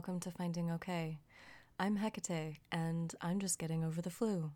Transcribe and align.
welcome 0.00 0.18
to 0.18 0.30
Finding 0.30 0.70
Okay. 0.70 1.18
I'm 1.78 1.96
Hecate, 1.96 2.56
and 2.72 3.14
I'm 3.20 3.38
just 3.38 3.58
getting 3.58 3.84
over 3.84 4.00
the 4.00 4.08
flu. 4.08 4.50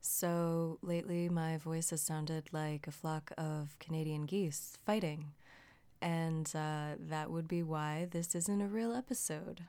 So 0.00 0.78
lately, 0.80 1.28
my 1.28 1.56
voice 1.56 1.90
has 1.90 2.00
sounded 2.00 2.44
like 2.52 2.86
a 2.86 2.92
flock 2.92 3.32
of 3.36 3.76
Canadian 3.80 4.26
geese 4.26 4.78
fighting, 4.86 5.32
and 6.00 6.48
uh, 6.54 6.90
that 7.00 7.32
would 7.32 7.48
be 7.48 7.64
why 7.64 8.06
this 8.08 8.36
isn't 8.36 8.60
a 8.60 8.68
real 8.68 8.94
episode. 8.94 9.62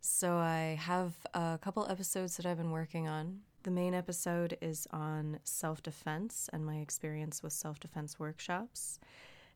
So, 0.00 0.34
I 0.38 0.76
have 0.80 1.14
a 1.32 1.60
couple 1.62 1.86
episodes 1.88 2.36
that 2.36 2.44
I've 2.44 2.58
been 2.58 2.72
working 2.72 3.06
on. 3.06 3.42
The 3.62 3.70
main 3.70 3.94
episode 3.94 4.58
is 4.60 4.88
on 4.90 5.38
self 5.44 5.80
defense 5.80 6.50
and 6.52 6.66
my 6.66 6.78
experience 6.78 7.40
with 7.40 7.52
self 7.52 7.78
defense 7.78 8.18
workshops. 8.18 8.98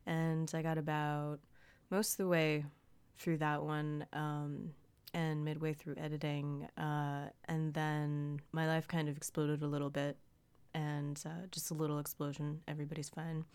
And 0.05 0.49
I 0.55 0.61
got 0.61 0.77
about 0.77 1.41
most 1.89 2.13
of 2.13 2.17
the 2.19 2.29
way 2.29 2.63
through 3.17 3.39
that 3.39 3.61
one 3.61 4.05
um, 4.13 4.71
and 5.13 5.43
midway 5.43 5.73
through 5.73 5.95
editing. 5.97 6.67
Uh, 6.77 7.29
and 7.45 7.73
then 7.73 8.39
my 8.51 8.67
life 8.67 8.87
kind 8.87 9.09
of 9.09 9.17
exploded 9.17 9.61
a 9.61 9.67
little 9.67 9.89
bit 9.89 10.17
and 10.73 11.21
uh, 11.25 11.47
just 11.51 11.71
a 11.71 11.73
little 11.73 11.99
explosion. 11.99 12.61
Everybody's 12.67 13.09
fine. 13.09 13.45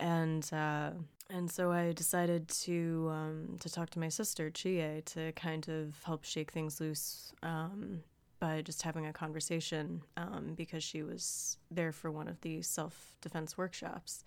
And 0.00 0.48
uh, 0.52 0.90
and 1.30 1.50
so 1.50 1.72
I 1.72 1.92
decided 1.92 2.48
to 2.48 3.08
um, 3.12 3.56
to 3.60 3.70
talk 3.70 3.90
to 3.90 3.98
my 3.98 4.08
sister 4.08 4.50
Chie 4.50 5.02
to 5.06 5.32
kind 5.32 5.68
of 5.68 6.02
help 6.04 6.24
shake 6.24 6.50
things 6.50 6.80
loose 6.80 7.32
um, 7.42 8.00
by 8.40 8.60
just 8.62 8.82
having 8.82 9.06
a 9.06 9.12
conversation 9.12 10.02
um, 10.16 10.54
because 10.56 10.82
she 10.82 11.02
was 11.02 11.58
there 11.70 11.92
for 11.92 12.10
one 12.10 12.28
of 12.28 12.40
the 12.40 12.60
self 12.62 13.14
defense 13.20 13.56
workshops, 13.56 14.24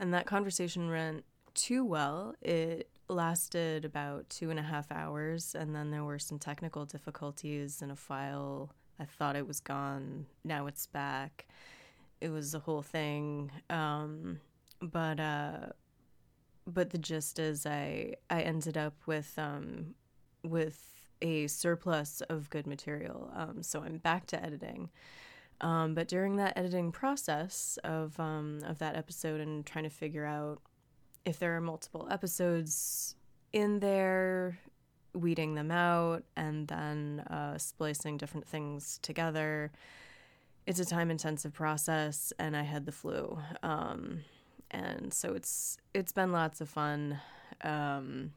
and 0.00 0.12
that 0.14 0.26
conversation 0.26 0.90
went 0.90 1.24
too 1.52 1.84
well. 1.84 2.34
It 2.40 2.88
lasted 3.08 3.84
about 3.84 4.28
two 4.30 4.50
and 4.50 4.58
a 4.58 4.62
half 4.62 4.90
hours, 4.90 5.54
and 5.54 5.74
then 5.74 5.90
there 5.90 6.04
were 6.04 6.18
some 6.18 6.38
technical 6.38 6.84
difficulties 6.84 7.82
in 7.82 7.90
a 7.90 7.96
file. 7.96 8.72
I 8.98 9.04
thought 9.04 9.36
it 9.36 9.46
was 9.46 9.60
gone. 9.60 10.26
Now 10.44 10.66
it's 10.66 10.86
back. 10.86 11.46
It 12.20 12.30
was 12.30 12.54
a 12.54 12.60
whole 12.60 12.82
thing. 12.82 13.50
Um, 13.68 14.40
but 14.80 15.20
uh, 15.20 15.66
but 16.66 16.90
the 16.90 16.98
gist 16.98 17.38
is, 17.38 17.66
I 17.66 18.14
I 18.30 18.42
ended 18.42 18.76
up 18.76 18.94
with 19.06 19.34
um, 19.38 19.94
with 20.42 20.80
a 21.22 21.46
surplus 21.46 22.20
of 22.28 22.50
good 22.50 22.66
material. 22.66 23.30
Um, 23.34 23.62
so 23.62 23.82
I'm 23.82 23.98
back 23.98 24.26
to 24.26 24.42
editing. 24.42 24.90
Um, 25.60 25.94
but 25.94 26.08
during 26.08 26.36
that 26.36 26.56
editing 26.56 26.92
process 26.92 27.78
of 27.84 28.18
um, 28.18 28.60
of 28.66 28.78
that 28.78 28.96
episode 28.96 29.40
and 29.40 29.64
trying 29.64 29.84
to 29.84 29.90
figure 29.90 30.26
out 30.26 30.60
if 31.24 31.38
there 31.38 31.56
are 31.56 31.60
multiple 31.60 32.06
episodes 32.10 33.14
in 33.52 33.80
there, 33.80 34.58
weeding 35.14 35.54
them 35.54 35.70
out 35.70 36.24
and 36.36 36.68
then 36.68 37.20
uh, 37.30 37.56
splicing 37.56 38.16
different 38.16 38.46
things 38.46 38.98
together. 39.02 39.70
It's 40.66 40.80
a 40.80 40.84
time 40.84 41.10
intensive 41.10 41.52
process, 41.52 42.32
and 42.38 42.56
I 42.56 42.62
had 42.62 42.86
the 42.86 42.92
flu. 42.92 43.38
Um, 43.62 44.20
and 44.70 45.12
so 45.12 45.34
it's 45.34 45.78
it's 45.94 46.12
been 46.12 46.32
lots 46.32 46.60
of 46.60 46.68
fun. 46.68 47.20
Um, 47.62 48.32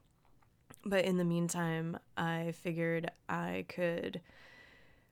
but 0.85 1.05
in 1.05 1.17
the 1.17 1.25
meantime, 1.25 1.97
I 2.15 2.51
figured 2.51 3.09
I 3.27 3.65
could 3.67 4.21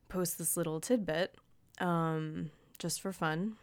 post 0.08 0.38
this 0.38 0.56
little 0.56 0.80
tidbit 0.80 1.36
um, 1.80 2.52
just 2.78 3.02
for 3.02 3.12
fun 3.12 3.56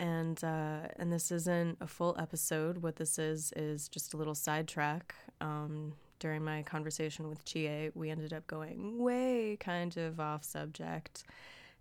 and 0.00 0.42
uh, 0.42 0.88
and 0.96 1.12
this 1.12 1.30
isn't 1.30 1.76
a 1.80 1.86
full 1.86 2.16
episode. 2.18 2.78
What 2.78 2.96
this 2.96 3.18
is 3.18 3.52
is 3.54 3.88
just 3.88 4.14
a 4.14 4.16
little 4.16 4.34
sidetrack. 4.34 5.14
Um, 5.40 5.92
during 6.18 6.42
my 6.42 6.62
conversation 6.62 7.28
with 7.28 7.44
Chie, 7.44 7.90
we 7.94 8.10
ended 8.10 8.32
up 8.32 8.46
going 8.46 8.98
way 8.98 9.56
kind 9.60 9.96
of 9.96 10.18
off 10.18 10.44
subject 10.44 11.24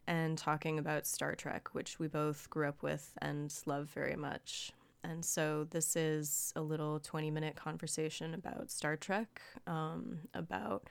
and 0.08 0.38
talking 0.38 0.80
about 0.80 1.08
Star 1.08 1.36
Trek, 1.36 1.70
which 1.74 2.00
we 2.00 2.08
both 2.08 2.50
grew 2.50 2.68
up 2.68 2.82
with 2.84 3.12
and 3.22 3.54
love 3.66 3.90
very 3.90 4.16
much. 4.16 4.72
And 5.04 5.24
so 5.24 5.68
this 5.70 5.96
is 5.96 6.52
a 6.56 6.62
little 6.62 7.00
20 7.00 7.32
minute 7.32 7.56
conversation 7.56 8.34
about 8.34 8.70
Star 8.70 8.98
Trek, 8.98 9.42
um, 9.66 10.20
about 10.34 10.90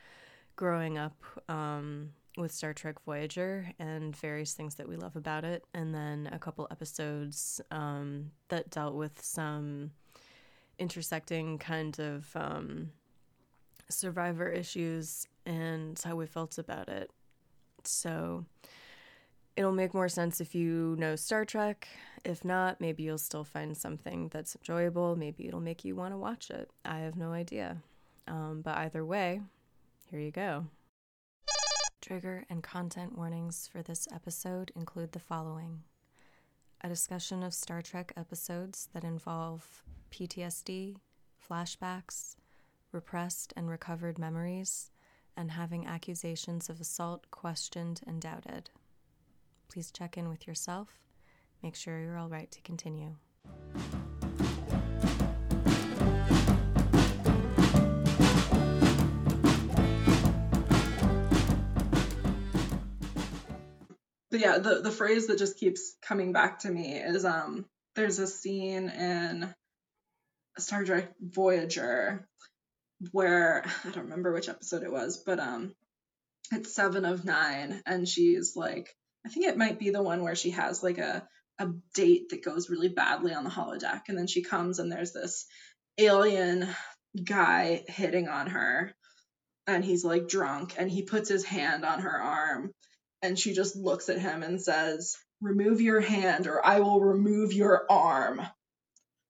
growing 0.56 0.96
up 0.98 1.22
um, 1.48 2.10
with 2.38 2.52
Star 2.52 2.72
Trek 2.72 2.96
Voyager 3.04 3.70
and 3.78 4.16
various 4.16 4.54
things 4.54 4.76
that 4.76 4.88
we 4.88 4.96
love 4.96 5.16
about 5.16 5.44
it, 5.44 5.64
and 5.74 5.94
then 5.94 6.28
a 6.32 6.38
couple 6.38 6.66
episodes 6.70 7.60
um, 7.70 8.30
that 8.48 8.70
dealt 8.70 8.94
with 8.94 9.22
some 9.22 9.90
intersecting 10.78 11.58
kind 11.58 11.98
of 11.98 12.28
um, 12.36 12.92
survivor 13.88 14.48
issues 14.48 15.26
and 15.44 16.00
how 16.04 16.14
we 16.16 16.26
felt 16.26 16.58
about 16.58 16.88
it. 16.88 17.10
So 17.84 18.44
it'll 19.56 19.72
make 19.72 19.94
more 19.94 20.08
sense 20.08 20.40
if 20.40 20.54
you 20.54 20.96
know 20.98 21.16
Star 21.16 21.44
Trek. 21.44 21.88
If 22.24 22.44
not, 22.44 22.80
maybe 22.80 23.02
you'll 23.02 23.18
still 23.18 23.44
find 23.44 23.76
something 23.76 24.28
that's 24.28 24.56
enjoyable. 24.56 25.16
Maybe 25.16 25.46
it'll 25.48 25.60
make 25.60 25.84
you 25.84 25.96
want 25.96 26.12
to 26.14 26.18
watch 26.18 26.50
it. 26.50 26.70
I 26.84 26.98
have 27.00 27.16
no 27.16 27.32
idea. 27.32 27.78
Um, 28.26 28.60
but 28.62 28.76
either 28.76 29.04
way, 29.04 29.40
here 30.10 30.20
you 30.20 30.30
go. 30.30 30.66
Trigger 32.08 32.46
and 32.48 32.62
content 32.62 33.18
warnings 33.18 33.68
for 33.70 33.82
this 33.82 34.08
episode 34.10 34.72
include 34.74 35.12
the 35.12 35.18
following 35.18 35.82
a 36.80 36.88
discussion 36.88 37.42
of 37.42 37.52
Star 37.52 37.82
Trek 37.82 38.14
episodes 38.16 38.88
that 38.94 39.04
involve 39.04 39.82
PTSD, 40.10 40.96
flashbacks, 41.50 42.36
repressed 42.92 43.52
and 43.58 43.68
recovered 43.68 44.18
memories, 44.18 44.90
and 45.36 45.50
having 45.50 45.86
accusations 45.86 46.70
of 46.70 46.80
assault 46.80 47.30
questioned 47.30 48.00
and 48.06 48.22
doubted. 48.22 48.70
Please 49.70 49.92
check 49.92 50.16
in 50.16 50.30
with 50.30 50.46
yourself. 50.46 51.02
Make 51.62 51.74
sure 51.74 52.00
you're 52.00 52.16
all 52.16 52.30
right 52.30 52.50
to 52.52 52.62
continue. 52.62 53.16
But 64.30 64.40
yeah, 64.40 64.58
the 64.58 64.80
the 64.80 64.90
phrase 64.90 65.26
that 65.26 65.38
just 65.38 65.58
keeps 65.58 65.96
coming 66.02 66.32
back 66.32 66.60
to 66.60 66.70
me 66.70 66.96
is 66.96 67.24
um 67.24 67.64
there's 67.94 68.18
a 68.18 68.26
scene 68.26 68.88
in 68.88 69.52
Star 70.58 70.84
Trek 70.84 71.12
Voyager 71.20 72.28
where 73.12 73.64
I 73.84 73.90
don't 73.90 74.04
remember 74.04 74.32
which 74.32 74.48
episode 74.48 74.82
it 74.82 74.92
was, 74.92 75.22
but 75.24 75.38
um 75.38 75.74
it's 76.50 76.74
seven 76.74 77.04
of 77.04 77.24
nine 77.24 77.82
and 77.86 78.08
she's 78.08 78.54
like 78.56 78.94
I 79.24 79.28
think 79.28 79.46
it 79.46 79.58
might 79.58 79.78
be 79.78 79.90
the 79.90 80.02
one 80.02 80.22
where 80.22 80.36
she 80.36 80.50
has 80.50 80.82
like 80.82 80.98
a 80.98 81.26
a 81.58 81.68
date 81.94 82.30
that 82.30 82.44
goes 82.44 82.70
really 82.70 82.88
badly 82.88 83.34
on 83.34 83.44
the 83.44 83.50
holodeck 83.50 84.02
and 84.08 84.16
then 84.16 84.28
she 84.28 84.42
comes 84.42 84.78
and 84.78 84.90
there's 84.90 85.12
this 85.12 85.46
alien 85.98 86.68
guy 87.24 87.82
hitting 87.88 88.28
on 88.28 88.46
her 88.48 88.94
and 89.66 89.84
he's 89.84 90.04
like 90.04 90.28
drunk 90.28 90.74
and 90.78 90.90
he 90.90 91.02
puts 91.02 91.28
his 91.28 91.44
hand 91.44 91.84
on 91.84 92.00
her 92.00 92.16
arm 92.22 92.72
and 93.22 93.38
she 93.38 93.52
just 93.52 93.76
looks 93.76 94.08
at 94.08 94.18
him 94.18 94.42
and 94.42 94.60
says, 94.60 95.16
"Remove 95.40 95.80
your 95.80 96.00
hand, 96.00 96.46
or 96.46 96.64
I 96.64 96.80
will 96.80 97.00
remove 97.00 97.52
your 97.52 97.84
arm." 97.90 98.42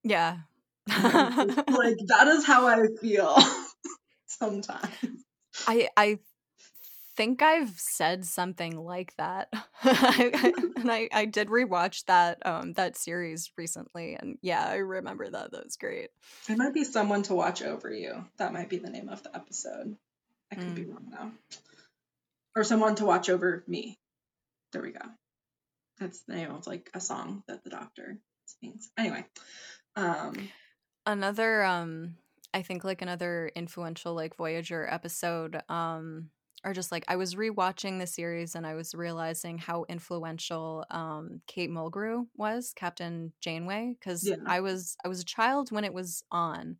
Yeah, 0.02 0.38
like 0.86 1.98
that 2.06 2.28
is 2.28 2.46
how 2.46 2.66
I 2.66 2.86
feel 3.00 3.36
sometimes. 4.26 5.24
I 5.66 5.88
I 5.96 6.18
think 7.16 7.42
I've 7.42 7.74
said 7.76 8.24
something 8.24 8.76
like 8.76 9.14
that, 9.16 9.48
and 9.82 10.90
I 10.90 11.08
I 11.12 11.24
did 11.24 11.48
rewatch 11.48 12.04
that 12.06 12.44
um 12.46 12.74
that 12.74 12.96
series 12.96 13.50
recently, 13.56 14.14
and 14.14 14.38
yeah, 14.42 14.64
I 14.66 14.76
remember 14.76 15.28
that. 15.28 15.52
That 15.52 15.64
was 15.64 15.76
great. 15.76 16.10
It 16.48 16.58
might 16.58 16.74
be 16.74 16.84
someone 16.84 17.22
to 17.24 17.34
watch 17.34 17.62
over 17.62 17.92
you. 17.92 18.24
That 18.36 18.52
might 18.52 18.68
be 18.68 18.78
the 18.78 18.90
name 18.90 19.08
of 19.08 19.22
the 19.22 19.34
episode. 19.34 19.96
I 20.50 20.54
could 20.54 20.68
mm. 20.68 20.74
be 20.74 20.84
wrong 20.84 21.08
though 21.10 21.58
or 22.56 22.64
someone 22.64 22.94
to 22.96 23.04
watch 23.04 23.28
over 23.28 23.64
me. 23.66 23.98
There 24.72 24.82
we 24.82 24.92
go. 24.92 25.00
That's 25.98 26.22
the 26.22 26.34
name 26.34 26.50
of 26.50 26.66
like 26.66 26.90
a 26.94 27.00
song 27.00 27.42
that 27.48 27.64
the 27.64 27.70
doctor 27.70 28.18
sings. 28.46 28.90
Anyway, 28.96 29.24
um 29.96 30.48
another 31.06 31.64
um 31.64 32.16
I 32.54 32.62
think 32.62 32.84
like 32.84 33.02
another 33.02 33.50
influential 33.54 34.14
like 34.14 34.36
Voyager 34.36 34.86
episode 34.88 35.60
um 35.68 36.30
or 36.64 36.72
just 36.72 36.90
like 36.90 37.04
I 37.06 37.16
was 37.16 37.36
rewatching 37.36 37.98
the 37.98 38.06
series 38.06 38.54
and 38.54 38.66
I 38.66 38.74
was 38.74 38.94
realizing 38.94 39.58
how 39.58 39.84
influential 39.88 40.84
um 40.90 41.40
Kate 41.46 41.70
Mulgrew 41.70 42.26
was, 42.36 42.72
Captain 42.74 43.32
Janeway, 43.40 43.96
cuz 44.00 44.26
yeah. 44.26 44.36
I 44.46 44.60
was 44.60 44.96
I 45.04 45.08
was 45.08 45.20
a 45.20 45.24
child 45.24 45.70
when 45.70 45.84
it 45.84 45.94
was 45.94 46.22
on. 46.30 46.78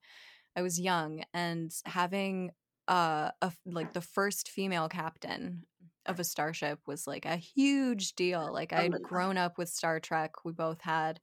I 0.56 0.62
was 0.62 0.80
young 0.80 1.22
and 1.32 1.72
having 1.84 2.50
uh 2.88 3.31
a, 3.43 3.52
like 3.67 3.93
the 3.93 4.00
first 4.00 4.49
female 4.50 4.88
captain 4.88 5.64
of 6.06 6.19
a 6.19 6.25
starship 6.25 6.81
was 6.87 7.06
like 7.06 7.26
a 7.26 7.37
huge 7.37 8.14
deal 8.14 8.50
like 8.52 8.73
i'd 8.73 8.93
grown 9.02 9.37
up 9.37 9.58
with 9.58 9.69
star 9.69 10.00
trek 10.00 10.44
we 10.44 10.52
both 10.52 10.81
had 10.81 11.20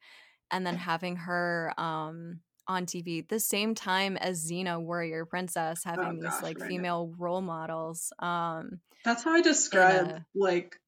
and 0.52 0.66
then 0.66 0.76
having 0.78 1.16
her 1.16 1.74
um 1.78 2.40
on 2.68 2.88
TV 2.88 3.22
the 3.22 3.40
same 3.40 3.76
time 3.76 4.18
as 4.18 4.50
Xena 4.50 4.82
Warrior 4.82 5.26
Princess 5.26 5.84
having 5.84 6.10
Oh, 6.10 6.14
these 6.14 6.24
gosh, 6.24 6.42
like 6.42 6.60
right. 6.60 6.68
female 6.70 7.14
role 7.18 7.42
models. 7.42 8.12
Um 8.18 8.82
That's 9.04 9.24
how 9.24 9.34
I 9.34 9.42
describe 9.42 10.08
a- 10.08 10.26
like 10.34 10.80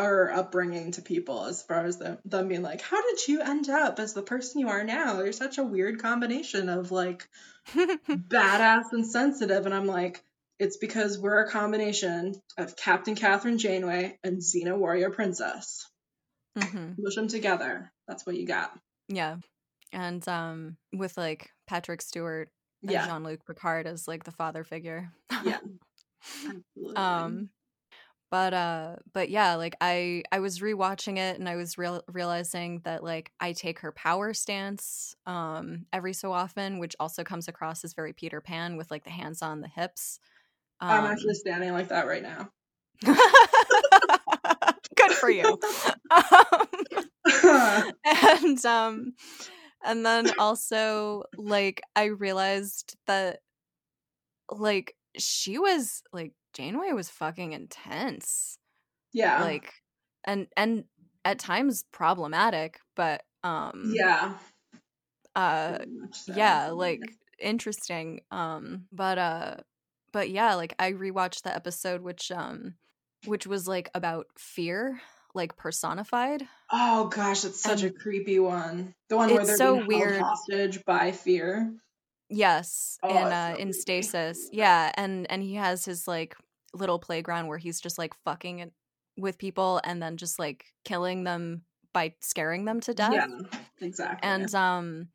our 0.00 0.30
upbringing 0.32 0.92
to 0.92 1.02
people 1.02 1.44
as 1.44 1.62
far 1.62 1.84
as 1.84 1.98
them, 1.98 2.18
them 2.24 2.48
being 2.48 2.62
like, 2.62 2.80
How 2.80 3.00
did 3.02 3.28
you 3.28 3.40
end 3.42 3.68
up 3.68 3.98
as 3.98 4.14
the 4.14 4.22
person 4.22 4.60
you 4.60 4.68
are 4.68 4.84
now? 4.84 5.20
You're 5.20 5.32
such 5.32 5.58
a 5.58 5.62
weird 5.64 6.00
combination 6.00 6.68
of 6.68 6.90
like 6.90 7.28
badass 7.74 8.92
and 8.92 9.06
sensitive. 9.06 9.66
And 9.66 9.74
I'm 9.74 9.86
like, 9.86 10.22
it's 10.58 10.76
because 10.76 11.18
we're 11.18 11.40
a 11.44 11.50
combination 11.50 12.34
of 12.58 12.76
Captain 12.76 13.14
Kathryn 13.14 13.58
Janeway 13.58 14.18
and 14.22 14.38
Xena 14.38 14.76
Warrior 14.76 15.10
Princess. 15.10 15.86
Mm-hmm. 16.58 17.02
Mush 17.02 17.14
them 17.14 17.28
together. 17.28 17.90
That's 18.08 18.26
what 18.26 18.36
you 18.36 18.46
got. 18.46 18.76
Yeah. 19.08 19.36
And 19.92 20.26
um 20.28 20.76
with 20.92 21.16
like 21.16 21.50
Patrick 21.66 22.02
Stewart 22.02 22.48
and 22.82 22.90
Yeah. 22.90 23.06
Jean-Luc 23.06 23.46
Picard 23.46 23.86
as 23.86 24.06
like 24.08 24.24
the 24.24 24.32
father 24.32 24.64
figure. 24.64 25.12
Yeah. 25.44 25.58
Absolutely. 26.44 26.96
um 26.96 27.50
but 28.30 28.54
uh 28.54 28.96
but 29.12 29.28
yeah 29.30 29.54
like 29.54 29.74
i 29.80 30.22
i 30.32 30.38
was 30.38 30.60
rewatching 30.60 31.18
it 31.18 31.38
and 31.38 31.48
i 31.48 31.56
was 31.56 31.76
real- 31.76 32.02
realizing 32.08 32.80
that 32.84 33.02
like 33.02 33.32
i 33.40 33.52
take 33.52 33.80
her 33.80 33.92
power 33.92 34.32
stance 34.32 35.14
um 35.26 35.86
every 35.92 36.12
so 36.12 36.32
often 36.32 36.78
which 36.78 36.94
also 37.00 37.24
comes 37.24 37.48
across 37.48 37.84
as 37.84 37.92
very 37.94 38.12
peter 38.12 38.40
pan 38.40 38.76
with 38.76 38.90
like 38.90 39.04
the 39.04 39.10
hands 39.10 39.42
on 39.42 39.60
the 39.60 39.68
hips 39.68 40.18
I'm 40.80 41.04
Um, 41.04 41.10
actually 41.12 41.34
standing 41.34 41.72
like 41.72 41.88
that 41.88 42.06
right 42.06 42.22
now. 42.22 42.50
good 44.96 45.12
for 45.12 45.30
you 45.30 45.58
um, 46.10 46.68
and 48.04 48.64
um 48.66 49.14
and 49.84 50.04
then 50.04 50.30
also 50.38 51.24
like 51.36 51.80
i 51.96 52.04
realized 52.04 52.96
that 53.06 53.40
like 54.50 54.96
she 55.18 55.58
was 55.58 56.02
like 56.12 56.32
janeway 56.52 56.92
was 56.92 57.10
fucking 57.10 57.52
intense 57.52 58.58
yeah. 59.12 59.42
like 59.42 59.72
and 60.24 60.46
and 60.56 60.84
at 61.24 61.38
times 61.38 61.84
problematic 61.92 62.78
but 62.96 63.22
um 63.42 63.92
yeah. 63.94 64.34
uh 65.36 65.78
so. 66.12 66.34
yeah 66.34 66.68
like 66.68 67.00
interesting 67.38 68.20
um 68.30 68.84
but 68.92 69.18
uh 69.18 69.56
but 70.12 70.30
yeah 70.30 70.54
like 70.54 70.74
i 70.78 70.92
rewatched 70.92 71.42
the 71.42 71.54
episode 71.54 72.02
which 72.02 72.30
um 72.30 72.74
which 73.26 73.46
was 73.46 73.66
like 73.66 73.90
about 73.94 74.26
fear 74.38 75.00
like 75.34 75.56
personified 75.56 76.46
Oh 76.72 77.08
gosh, 77.08 77.44
it's 77.44 77.60
such 77.60 77.82
a 77.82 77.90
creepy 77.90 78.38
one. 78.38 78.94
The 79.08 79.16
one 79.16 79.34
where 79.34 79.44
they're 79.44 79.56
so 79.56 79.76
being 79.76 79.86
weird. 79.86 80.12
held 80.12 80.22
hostage 80.22 80.84
by 80.84 81.10
fear. 81.10 81.72
Yes 82.30 82.98
Oh, 83.02 83.08
in 83.10 83.16
uh 83.32 83.54
so 83.54 83.60
in 83.60 83.72
stasis. 83.72 84.48
Yeah 84.52 84.92
and 84.94 85.30
and 85.30 85.42
he 85.42 85.54
has 85.56 85.84
his 85.84 86.06
like 86.08 86.36
little 86.72 86.98
playground 86.98 87.48
where 87.48 87.58
he's 87.58 87.80
just 87.80 87.98
like 87.98 88.14
fucking 88.24 88.70
with 89.18 89.36
people 89.38 89.80
and 89.84 90.00
then 90.00 90.16
just 90.16 90.38
like 90.38 90.66
killing 90.84 91.24
them 91.24 91.62
by 91.92 92.14
scaring 92.20 92.64
them 92.64 92.80
to 92.80 92.94
death. 92.94 93.12
Yeah, 93.12 93.26
exactly. 93.80 94.18
and 94.22 94.54
um 94.54 95.08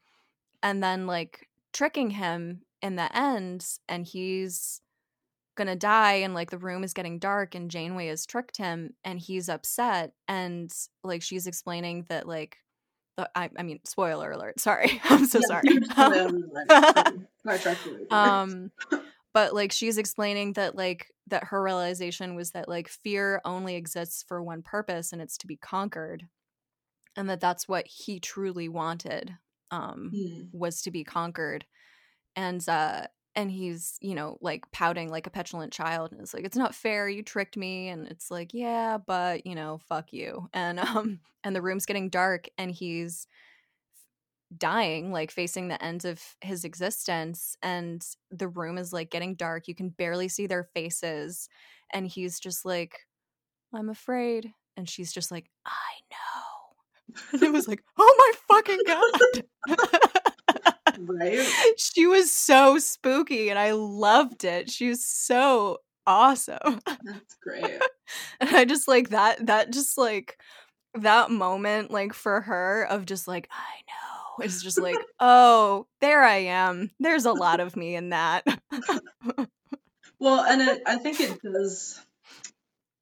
and 0.61 0.83
then 0.83 1.07
like 1.07 1.47
tricking 1.73 2.09
him 2.11 2.61
in 2.81 2.95
the 2.97 3.17
end 3.17 3.65
and 3.87 4.05
he's 4.05 4.81
gonna 5.55 5.75
die 5.75 6.15
and 6.15 6.33
like 6.33 6.51
the 6.51 6.57
room 6.57 6.83
is 6.83 6.93
getting 6.93 7.17
dark 7.17 7.55
and 7.55 7.71
janeway 7.71 8.07
has 8.07 8.25
tricked 8.25 8.57
him 8.57 8.93
and 9.05 9.19
he's 9.19 9.47
upset 9.47 10.11
and 10.27 10.69
like 11.03 11.21
she's 11.21 11.47
explaining 11.47 12.05
that 12.09 12.27
like 12.27 12.57
the, 13.17 13.29
I, 13.35 13.49
I 13.57 13.63
mean 13.63 13.79
spoiler 13.85 14.31
alert 14.31 14.59
sorry 14.59 15.01
i'm 15.09 15.25
so 15.25 15.39
Yeah, 15.39 15.47
sorry 15.47 15.63
huge 15.67 15.85
spoiler 15.85 16.27
alert 16.27 16.67
from 16.69 17.27
Star 17.39 17.57
Trek 17.57 17.77
related. 17.85 18.11
um 18.11 18.71
but 19.33 19.53
like 19.53 19.71
she's 19.71 19.97
explaining 19.97 20.53
that 20.53 20.75
like 20.75 21.07
that 21.27 21.45
her 21.45 21.61
realization 21.61 22.35
was 22.35 22.51
that 22.51 22.67
like 22.69 22.87
fear 22.87 23.41
only 23.45 23.75
exists 23.75 24.23
for 24.27 24.41
one 24.43 24.61
purpose 24.61 25.11
and 25.11 25.21
it's 25.21 25.37
to 25.39 25.47
be 25.47 25.57
conquered 25.57 26.27
and 27.17 27.29
that 27.29 27.39
that's 27.39 27.67
what 27.67 27.87
he 27.87 28.19
truly 28.19 28.69
wanted 28.69 29.33
um 29.71 30.11
Hmm. 30.13 30.41
was 30.51 30.81
to 30.83 30.91
be 30.91 31.03
conquered 31.03 31.65
and 32.35 32.67
uh 32.69 33.07
and 33.35 33.51
he's 33.51 33.97
you 34.01 34.15
know 34.15 34.37
like 34.41 34.69
pouting 34.71 35.09
like 35.09 35.27
a 35.27 35.31
petulant 35.31 35.73
child 35.73 36.11
and 36.11 36.21
it's 36.21 36.33
like 36.33 36.45
it's 36.45 36.57
not 36.57 36.73
fair 36.73 37.09
you 37.09 37.21
tricked 37.21 37.57
me 37.57 37.89
and 37.89 38.07
it's 38.07 38.31
like 38.31 38.53
yeah 38.53 38.97
but 38.97 39.45
you 39.45 39.55
know 39.55 39.79
fuck 39.87 40.13
you 40.13 40.49
and 40.53 40.79
um 40.79 41.19
and 41.43 41.55
the 41.55 41.61
room's 41.61 41.85
getting 41.85 42.09
dark 42.09 42.47
and 42.57 42.71
he's 42.71 43.27
dying 44.55 45.11
like 45.11 45.31
facing 45.31 45.67
the 45.67 45.83
end 45.83 46.05
of 46.05 46.21
his 46.41 46.63
existence 46.63 47.57
and 47.61 48.05
the 48.31 48.47
room 48.47 48.77
is 48.77 48.93
like 48.93 49.09
getting 49.09 49.35
dark 49.35 49.67
you 49.67 49.75
can 49.75 49.89
barely 49.89 50.27
see 50.27 50.47
their 50.47 50.63
faces 50.63 51.49
and 51.91 52.07
he's 52.07 52.39
just 52.39 52.63
like 52.63 52.99
i'm 53.73 53.89
afraid 53.89 54.53
and 54.77 54.89
she's 54.89 55.11
just 55.11 55.31
like 55.31 55.49
i 55.65 55.71
know. 56.11 56.17
And 57.33 57.43
it 57.43 57.53
was 57.53 57.67
like 57.67 57.83
oh 57.97 58.15
my 58.17 58.55
fucking 58.55 58.79
god 58.87 60.24
right? 60.99 61.39
she 61.77 62.07
was 62.07 62.31
so 62.31 62.77
spooky 62.77 63.49
and 63.49 63.59
I 63.59 63.71
loved 63.71 64.43
it. 64.43 64.69
She 64.69 64.89
was 64.89 65.05
so 65.05 65.79
awesome. 66.07 66.79
That's 66.85 67.35
great. 67.41 67.81
And 68.39 68.49
I 68.55 68.65
just 68.65 68.87
like 68.87 69.09
that 69.09 69.47
that 69.47 69.71
just 69.71 69.97
like 69.97 70.37
that 70.95 71.31
moment 71.31 71.91
like 71.91 72.13
for 72.13 72.41
her 72.41 72.83
of 72.89 73.05
just 73.05 73.27
like 73.27 73.49
I 73.51 73.81
know. 73.87 74.43
It's 74.45 74.61
just 74.61 74.79
like, 74.81 74.97
"Oh, 75.19 75.87
there 76.01 76.21
I 76.21 76.37
am. 76.37 76.91
There's 76.99 77.25
a 77.25 77.31
lot 77.31 77.61
of 77.61 77.75
me 77.75 77.95
in 77.95 78.09
that." 78.09 78.43
Well, 80.19 80.43
and 80.45 80.61
it, 80.61 80.81
I 80.85 80.95
think 80.97 81.19
it 81.19 81.41
does. 81.41 81.99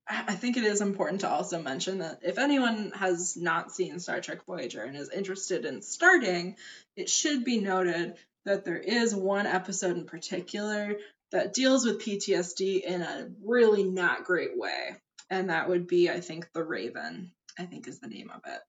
I 0.08 0.36
think 0.36 0.58
it 0.58 0.66
is 0.66 0.82
important 0.82 1.22
to 1.22 1.30
also 1.30 1.62
mention 1.62 2.00
that 2.00 2.20
if 2.24 2.38
anyone 2.38 2.92
has 2.96 3.38
not 3.38 3.72
seen 3.72 4.00
Star 4.00 4.20
Trek 4.20 4.46
Voyager 4.46 4.84
and 4.84 4.98
is 4.98 5.10
interested 5.10 5.66
in 5.66 5.82
starting, 5.82 6.58
it 6.98 7.10
should 7.10 7.46
be 7.46 7.60
noted 7.60 8.16
that 8.46 8.66
there 8.66 8.78
is 8.78 9.16
one 9.16 9.46
episode 9.46 9.98
in 9.98 10.06
particular 10.06 10.98
that 11.32 11.54
deals 11.54 11.86
with 11.86 12.02
PTSD 12.02 12.82
in 12.82 13.02
a 13.02 13.30
really 13.46 13.84
not 13.84 14.26
great 14.26 14.58
way. 14.58 14.96
And 15.30 15.50
that 15.50 15.70
would 15.70 15.88
be, 15.88 16.10
I 16.10 16.20
think, 16.20 16.52
The 16.54 16.64
Raven, 16.64 17.32
I 17.58 17.64
think 17.64 17.88
is 17.88 18.00
the 18.00 18.08
name 18.08 18.30
of 18.30 18.42
it. 18.46 18.60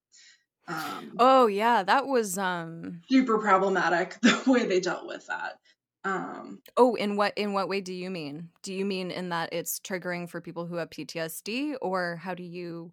Um, 0.67 1.15
oh, 1.19 1.47
yeah, 1.47 1.83
that 1.83 2.07
was 2.07 2.37
um 2.37 3.01
super 3.09 3.37
problematic 3.37 4.19
the 4.21 4.41
way 4.47 4.65
they 4.65 4.79
dealt 4.79 5.05
with 5.05 5.27
that. 5.27 5.59
Um, 6.05 6.59
Oh, 6.77 6.95
in 6.95 7.15
what 7.17 7.33
in 7.35 7.53
what 7.53 7.67
way 7.67 7.81
do 7.81 7.93
you 7.93 8.09
mean? 8.09 8.49
Do 8.61 8.73
you 8.73 8.85
mean 8.85 9.11
in 9.11 9.29
that 9.29 9.51
it's 9.53 9.79
triggering 9.79 10.29
for 10.29 10.39
people 10.39 10.65
who 10.65 10.75
have 10.75 10.89
PTSD 10.91 11.75
or 11.81 12.17
how 12.17 12.35
do 12.35 12.43
you 12.43 12.91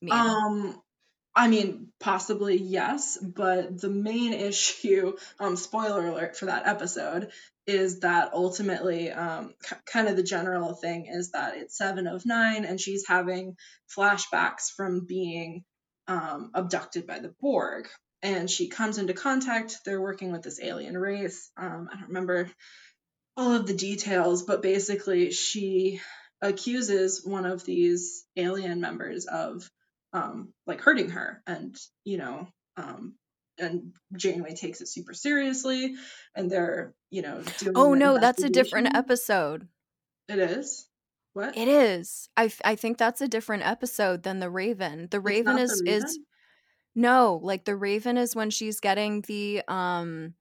mean? 0.00 0.14
Um, 0.14 0.80
I 1.34 1.48
mean, 1.48 1.88
possibly 2.00 2.56
yes, 2.56 3.18
but 3.22 3.78
the 3.78 3.90
main 3.90 4.32
issue, 4.50 5.16
um, 5.38 5.56
spoiler 5.56 6.06
alert 6.06 6.36
for 6.36 6.46
that 6.46 6.66
episode, 6.66 7.30
is 7.66 8.00
that 8.00 8.32
ultimately, 8.32 9.10
um, 9.10 9.54
k- 9.62 9.76
kind 9.84 10.08
of 10.08 10.16
the 10.16 10.22
general 10.22 10.74
thing 10.74 11.06
is 11.06 11.32
that 11.32 11.56
it's 11.58 11.76
seven 11.76 12.06
of 12.06 12.24
nine, 12.24 12.64
and 12.64 12.80
she's 12.80 13.06
having 13.06 13.56
flashbacks 13.94 14.70
from 14.74 15.04
being 15.04 15.62
um, 16.08 16.52
abducted 16.54 17.06
by 17.06 17.18
the 17.18 17.34
Borg, 17.40 17.88
and 18.26 18.50
she 18.50 18.66
comes 18.66 18.98
into 18.98 19.14
contact. 19.14 19.78
They're 19.84 20.00
working 20.00 20.32
with 20.32 20.42
this 20.42 20.60
alien 20.60 20.98
race. 20.98 21.48
Um, 21.56 21.88
I 21.92 21.96
don't 21.96 22.08
remember 22.08 22.50
all 23.36 23.52
of 23.52 23.66
the 23.66 23.74
details, 23.74 24.42
but 24.42 24.62
basically, 24.62 25.30
she 25.30 26.00
accuses 26.42 27.24
one 27.24 27.46
of 27.46 27.64
these 27.64 28.24
alien 28.36 28.80
members 28.80 29.26
of 29.26 29.70
um, 30.12 30.52
like 30.66 30.80
hurting 30.80 31.10
her, 31.10 31.40
and 31.46 31.76
you 32.04 32.18
know, 32.18 32.48
um, 32.76 33.14
and 33.58 33.94
Janeway 34.16 34.54
takes 34.54 34.80
it 34.80 34.88
super 34.88 35.14
seriously, 35.14 35.94
and 36.34 36.50
they're 36.50 36.94
you 37.10 37.22
know 37.22 37.42
doing. 37.58 37.76
oh 37.76 37.94
no, 37.94 38.18
that's 38.18 38.42
a 38.42 38.50
different 38.50 38.96
episode. 38.96 39.68
It 40.28 40.40
is 40.40 40.88
what 41.32 41.56
It 41.56 41.68
is. 41.68 42.28
I 42.36 42.50
I 42.64 42.74
think 42.74 42.98
that's 42.98 43.20
a 43.20 43.28
different 43.28 43.64
episode 43.64 44.24
than 44.24 44.40
the 44.40 44.50
Raven. 44.50 45.06
The 45.12 45.20
Raven 45.20 45.58
is 45.58 45.80
the 45.80 45.88
is 45.88 46.02
Raven? 46.02 46.26
No, 46.96 47.38
like 47.42 47.64
the 47.66 47.76
Raven 47.76 48.16
is 48.16 48.34
when 48.34 48.50
she's 48.50 48.80
getting 48.80 49.20
the 49.28 49.62
um 49.68 50.34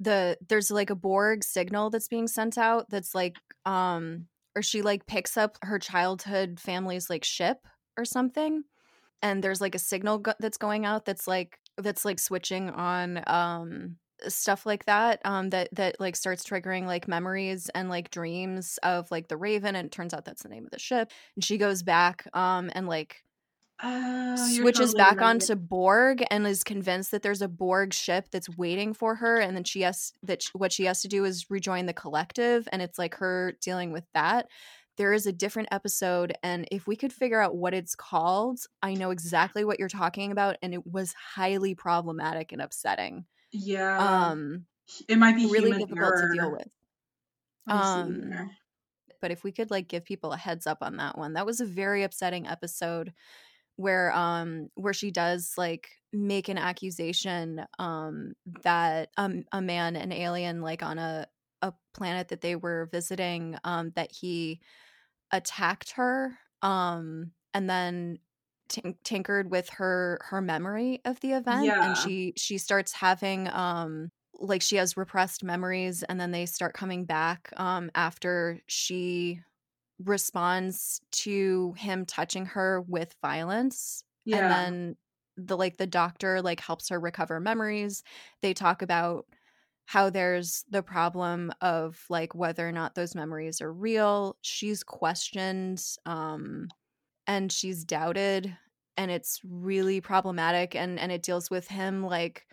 the 0.00 0.38
there's 0.48 0.70
like 0.70 0.90
a 0.90 0.94
Borg 0.94 1.42
signal 1.42 1.90
that's 1.90 2.08
being 2.08 2.28
sent 2.28 2.56
out 2.56 2.88
that's 2.88 3.14
like 3.14 3.36
um 3.66 4.26
or 4.54 4.62
she 4.62 4.80
like 4.80 5.06
picks 5.06 5.36
up 5.36 5.58
her 5.62 5.78
childhood 5.78 6.60
family's 6.60 7.10
like 7.10 7.24
ship 7.24 7.58
or 7.96 8.04
something 8.04 8.62
and 9.22 9.42
there's 9.42 9.60
like 9.60 9.74
a 9.74 9.78
signal 9.78 10.18
go- 10.18 10.34
that's 10.38 10.56
going 10.56 10.86
out 10.86 11.04
that's 11.04 11.26
like 11.26 11.58
that's 11.76 12.04
like 12.04 12.20
switching 12.20 12.70
on 12.70 13.22
um 13.26 13.96
stuff 14.28 14.66
like 14.66 14.84
that 14.84 15.20
um 15.24 15.50
that 15.50 15.68
that 15.72 16.00
like 16.00 16.16
starts 16.16 16.44
triggering 16.44 16.86
like 16.86 17.08
memories 17.08 17.70
and 17.74 17.88
like 17.88 18.10
dreams 18.10 18.78
of 18.82 19.10
like 19.10 19.28
the 19.28 19.36
raven 19.36 19.74
and 19.74 19.86
it 19.86 19.92
turns 19.92 20.14
out 20.14 20.24
that's 20.24 20.42
the 20.42 20.48
name 20.48 20.64
of 20.64 20.70
the 20.70 20.78
ship 20.78 21.10
and 21.34 21.44
she 21.44 21.58
goes 21.58 21.82
back 21.82 22.26
um 22.34 22.70
and 22.74 22.86
like 22.86 23.22
Oh, 23.80 24.36
switches 24.36 24.92
totally 24.92 24.98
back 24.98 25.20
right. 25.20 25.28
onto 25.28 25.54
Borg 25.54 26.24
and 26.30 26.46
is 26.46 26.64
convinced 26.64 27.12
that 27.12 27.22
there's 27.22 27.42
a 27.42 27.48
Borg 27.48 27.94
ship 27.94 28.28
that's 28.32 28.48
waiting 28.56 28.92
for 28.92 29.16
her, 29.16 29.38
and 29.38 29.54
then 29.56 29.64
she 29.64 29.82
has 29.82 30.12
that 30.24 30.42
sh- 30.42 30.50
what 30.52 30.72
she 30.72 30.84
has 30.86 31.02
to 31.02 31.08
do 31.08 31.24
is 31.24 31.48
rejoin 31.48 31.86
the 31.86 31.92
collective, 31.92 32.68
and 32.72 32.82
it's 32.82 32.98
like 32.98 33.14
her 33.16 33.54
dealing 33.60 33.92
with 33.92 34.04
that. 34.14 34.48
There 34.96 35.12
is 35.12 35.26
a 35.26 35.32
different 35.32 35.68
episode, 35.70 36.32
and 36.42 36.66
if 36.72 36.88
we 36.88 36.96
could 36.96 37.12
figure 37.12 37.40
out 37.40 37.56
what 37.56 37.72
it's 37.72 37.94
called, 37.94 38.58
I 38.82 38.94
know 38.94 39.10
exactly 39.10 39.64
what 39.64 39.78
you're 39.78 39.88
talking 39.88 40.32
about, 40.32 40.56
and 40.60 40.74
it 40.74 40.84
was 40.84 41.12
highly 41.12 41.76
problematic 41.76 42.50
and 42.50 42.60
upsetting. 42.60 43.26
Yeah. 43.52 43.96
Um, 43.98 44.66
it 45.08 45.18
might 45.18 45.36
be 45.36 45.46
really 45.46 45.70
difficult 45.70 46.14
to 46.16 46.30
deal 46.34 46.50
with. 46.50 46.68
Let 47.66 47.76
me 47.76 47.82
see 47.82 48.34
Um, 48.34 48.50
but 49.20 49.30
if 49.30 49.44
we 49.44 49.52
could 49.52 49.70
like 49.70 49.88
give 49.88 50.04
people 50.04 50.32
a 50.32 50.36
heads 50.36 50.66
up 50.66 50.78
on 50.80 50.96
that 50.96 51.18
one 51.18 51.34
that 51.34 51.46
was 51.46 51.60
a 51.60 51.66
very 51.66 52.02
upsetting 52.02 52.46
episode 52.46 53.12
where 53.78 54.12
um 54.12 54.68
where 54.76 54.94
she 54.94 55.12
does 55.12 55.54
like 55.58 55.90
make 56.12 56.48
an 56.50 56.58
accusation 56.58 57.64
um 57.80 58.34
that 58.64 59.10
um 59.18 59.44
a 59.52 59.62
man 59.62 59.96
an 59.96 60.12
alien 60.12 60.62
like 60.62 60.82
on 60.84 60.98
a 60.98 61.26
a 61.62 61.74
planet 61.94 62.28
that 62.28 62.42
they 62.42 62.56
were 62.56 62.88
visiting 62.92 63.56
um 63.64 63.92
that 63.96 64.12
he 64.12 64.60
attacked 65.32 65.92
her 65.92 66.38
um 66.62 67.32
and 67.54 67.68
then 67.68 68.18
tin- 68.68 68.98
tinkered 69.04 69.50
with 69.50 69.68
her 69.70 70.20
her 70.24 70.40
memory 70.40 71.00
of 71.04 71.20
the 71.20 71.32
event 71.32 71.76
Yeah. 71.76 71.82
and 71.82 71.96
she 71.96 72.32
she 72.36 72.58
starts 72.58 72.92
having 72.92 73.48
um 73.48 74.10
like 74.40 74.62
she 74.62 74.76
has 74.76 74.96
repressed 74.96 75.44
memories 75.44 76.02
and 76.04 76.20
then 76.20 76.30
they 76.30 76.46
start 76.46 76.74
coming 76.74 77.04
back 77.04 77.50
um 77.56 77.90
after 77.94 78.60
she 78.68 79.40
responds 80.04 81.00
to 81.10 81.72
him 81.76 82.06
touching 82.06 82.46
her 82.46 82.80
with 82.82 83.16
violence 83.22 84.04
Yeah. 84.24 84.38
and 84.38 84.50
then 84.50 84.96
the 85.36 85.56
like 85.56 85.76
the 85.76 85.86
doctor 85.86 86.40
like 86.42 86.60
helps 86.60 86.88
her 86.88 87.00
recover 87.00 87.40
memories 87.40 88.02
they 88.42 88.54
talk 88.54 88.82
about 88.82 89.26
how 89.86 90.10
there's 90.10 90.64
the 90.70 90.82
problem 90.82 91.52
of 91.60 92.04
like 92.10 92.34
whether 92.34 92.68
or 92.68 92.72
not 92.72 92.94
those 92.94 93.14
memories 93.14 93.60
are 93.60 93.72
real 93.72 94.36
she's 94.42 94.84
questioned 94.84 95.82
um 96.06 96.68
and 97.26 97.52
she's 97.52 97.84
doubted 97.84 98.56
and 98.96 99.10
it's 99.10 99.40
really 99.44 100.00
problematic 100.00 100.74
and 100.74 100.98
and 100.98 101.12
it 101.12 101.22
deals 101.22 101.50
with 101.50 101.68
him 101.68 102.04
like 102.04 102.46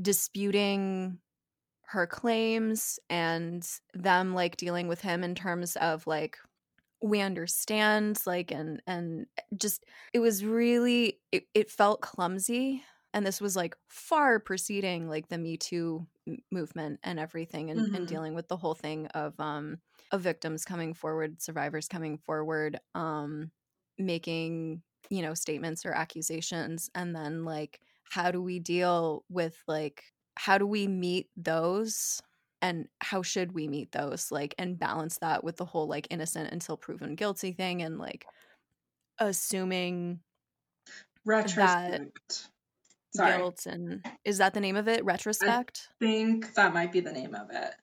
disputing 0.00 1.18
her 1.82 2.06
claims 2.06 2.98
and 3.10 3.80
them 3.94 4.34
like 4.34 4.56
dealing 4.56 4.88
with 4.88 5.00
him 5.00 5.24
in 5.24 5.34
terms 5.34 5.76
of 5.76 6.06
like 6.06 6.38
we 7.00 7.20
understand 7.20 8.20
like 8.26 8.50
and 8.50 8.82
and 8.86 9.26
just 9.56 9.84
it 10.12 10.18
was 10.18 10.44
really 10.44 11.20
it, 11.32 11.46
it 11.54 11.70
felt 11.70 12.00
clumsy 12.00 12.82
and 13.14 13.24
this 13.26 13.40
was 13.40 13.56
like 13.56 13.76
far 13.88 14.40
preceding 14.40 15.08
like 15.08 15.28
the 15.28 15.38
me 15.38 15.56
too 15.56 16.06
movement 16.50 17.00
and 17.02 17.18
everything 17.18 17.70
and, 17.70 17.88
and 17.92 18.06
Mhm. 18.06 18.08
dealing 18.08 18.34
with 18.34 18.48
the 18.48 18.56
whole 18.56 18.74
thing 18.74 19.06
of 19.08 19.38
um 19.40 19.78
of 20.10 20.20
victims 20.22 20.64
coming 20.64 20.92
forward 20.94 21.40
survivors 21.40 21.88
coming 21.88 22.18
forward 22.18 22.78
um 22.94 23.50
making 23.98 24.82
you 25.10 25.22
know 25.22 25.34
statements 25.34 25.84
or 25.86 25.92
accusations 25.92 26.90
and 26.94 27.14
then 27.14 27.44
like 27.44 27.80
how 28.10 28.30
do 28.30 28.42
we 28.42 28.58
deal 28.58 29.24
with 29.28 29.62
like 29.66 30.04
how 30.36 30.58
do 30.58 30.66
we 30.66 30.86
meet 30.86 31.30
those 31.36 32.20
and 32.60 32.88
how 33.00 33.22
should 33.22 33.52
we 33.52 33.68
meet 33.68 33.92
those 33.92 34.30
like 34.32 34.54
and 34.58 34.78
balance 34.78 35.18
that 35.18 35.44
with 35.44 35.56
the 35.56 35.64
whole 35.64 35.86
like 35.86 36.06
innocent 36.10 36.50
until 36.52 36.76
proven 36.76 37.14
guilty 37.14 37.52
thing 37.52 37.82
and 37.82 37.98
like 37.98 38.26
assuming 39.18 40.20
Retrospect. 41.24 42.48
Sorry. 43.14 43.36
guilt 43.38 43.66
and 43.66 44.04
is 44.24 44.38
that 44.38 44.52
the 44.54 44.60
name 44.60 44.76
of 44.76 44.86
it 44.86 45.02
retrospect 45.04 45.88
i 46.00 46.04
think 46.04 46.54
that 46.54 46.74
might 46.74 46.92
be 46.92 47.00
the 47.00 47.12
name 47.12 47.34
of 47.34 47.48
it. 47.50 47.74